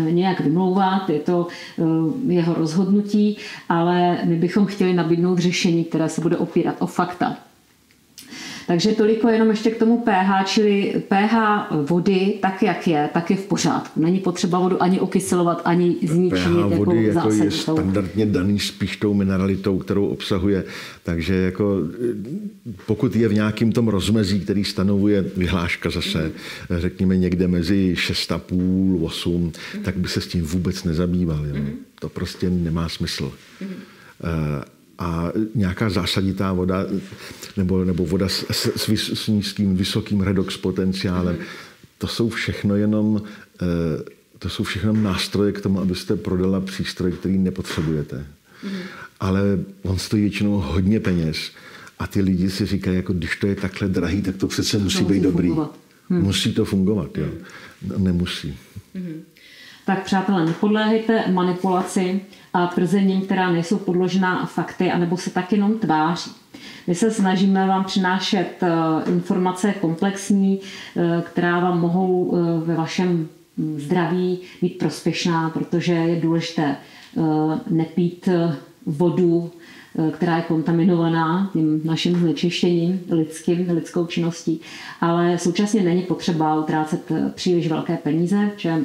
[0.10, 1.48] nějak vymlouvat, je to
[2.28, 3.38] jeho rozhodnutí,
[3.70, 7.49] ale my bychom chtěli nabídnout řešení, které se bude opírat o fakta.
[8.70, 11.36] Takže toliko jenom ještě k tomu pH, čili pH
[11.72, 14.02] vody, tak jak je, tak je v pořádku.
[14.02, 16.40] Není potřeba vodu ani okyselovat, ani zničit.
[16.40, 20.64] pH vody jako, jako je standardně daný spíš tou mineralitou, kterou obsahuje.
[21.04, 21.78] Takže jako,
[22.86, 26.32] pokud je v nějakém tom rozmezí, který stanovuje vyhláška zase,
[26.78, 29.84] řekněme někde mezi 6,5, 8, mm.
[29.84, 31.46] tak by se s tím vůbec nezabýval.
[31.46, 31.56] Jo.
[31.56, 31.76] Mm.
[32.00, 33.32] To prostě nemá smysl.
[33.62, 33.68] Mm.
[33.68, 34.64] Uh,
[35.00, 36.86] a nějaká zásaditá voda
[37.58, 41.38] nebo, nebo voda s, s, s, nízkým, vysokým redox potenciálem,
[41.98, 43.22] to jsou všechno jenom
[43.62, 48.26] eh, to jsou všechno nástroje k tomu, abyste prodala přístroj, který nepotřebujete.
[49.20, 49.42] Ale
[49.82, 51.52] on stojí většinou hodně peněz
[52.00, 54.98] a ty lidi si říkají, jako když to je takhle drahý, tak to přece musí
[54.98, 55.48] to být dobrý.
[55.48, 55.76] Fungovat.
[56.10, 56.22] Hmm.
[56.22, 57.28] Musí to fungovat, jo.
[57.88, 58.58] No, nemusí.
[58.96, 59.22] Hmm.
[59.90, 62.22] Tak přátelé, nepodléhejte manipulaci
[62.54, 66.32] a tvrzením, která nejsou podložená fakty, anebo se tak jenom tváří.
[66.88, 68.70] My se snažíme vám přinášet eh,
[69.10, 70.60] informace komplexní,
[70.98, 73.28] eh, která vám mohou eh, ve vašem
[73.76, 76.76] zdraví být prospěšná, protože je důležité
[77.70, 78.30] nepít
[78.86, 79.52] vodu,
[80.12, 84.62] která je kontaminovaná tím naším znečištěním lidským, lidskou činností,
[85.02, 88.84] ale současně není potřeba utrácet příliš velké peníze, že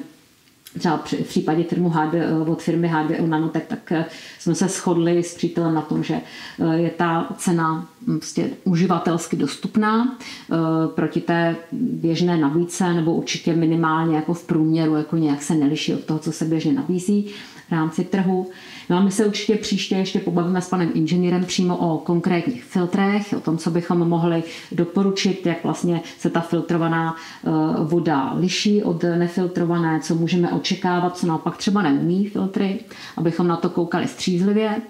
[0.78, 2.14] třeba v případě firmu HD,
[2.46, 4.04] od firmy HDO Nanotech, tak eh,
[4.38, 9.36] jsme se shodli s přítelem na tom, že eh, je ta cena hm, prostě uživatelsky
[9.36, 10.16] dostupná
[10.52, 10.56] eh,
[10.94, 16.04] proti té běžné nabídce, nebo určitě minimálně jako v průměru, jako nějak se neliší od
[16.04, 17.30] toho, co se běžně nabízí
[17.68, 18.50] v rámci trhu.
[18.90, 23.34] No a my se určitě příště ještě pobavíme s panem inženýrem přímo o konkrétních filtrech,
[23.36, 24.42] o tom, co bychom mohli
[24.72, 27.50] doporučit, jak vlastně se ta filtrovaná eh,
[27.84, 32.80] voda liší od nefiltrované, co můžeme očekávat, co naopak třeba neumí filtry,
[33.16, 34.82] abychom na to koukali střízlivě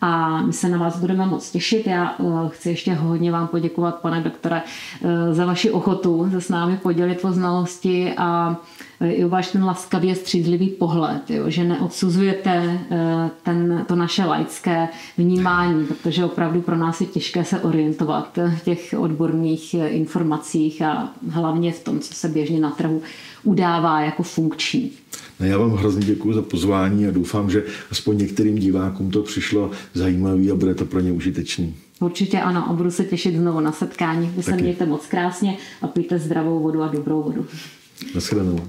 [0.00, 1.86] a my se na vás budeme moc těšit.
[1.86, 4.62] Já eh, chci ještě hodně vám poděkovat, pane doktore,
[5.02, 8.56] eh, za vaši ochotu se s námi podělit o znalosti a
[9.04, 12.80] i o váš ten laskavě střízlivý pohled, jo, že neodsuzujete
[13.42, 18.94] ten, to naše laické vnímání, protože opravdu pro nás je těžké se orientovat v těch
[18.98, 23.02] odborných informacích a hlavně v tom, co se běžně na trhu
[23.42, 24.90] udává jako funkční.
[25.40, 29.70] No já vám hrozně děkuji za pozvání a doufám, že aspoň některým divákům to přišlo
[29.94, 31.74] zajímavý a bude to pro ně užitečný.
[32.00, 34.32] Určitě ano a budu se těšit znovu na setkání.
[34.36, 37.46] Vy se mějte moc krásně a pijte zdravou vodu a dobrou vodu.
[38.14, 38.60] Naschledanou.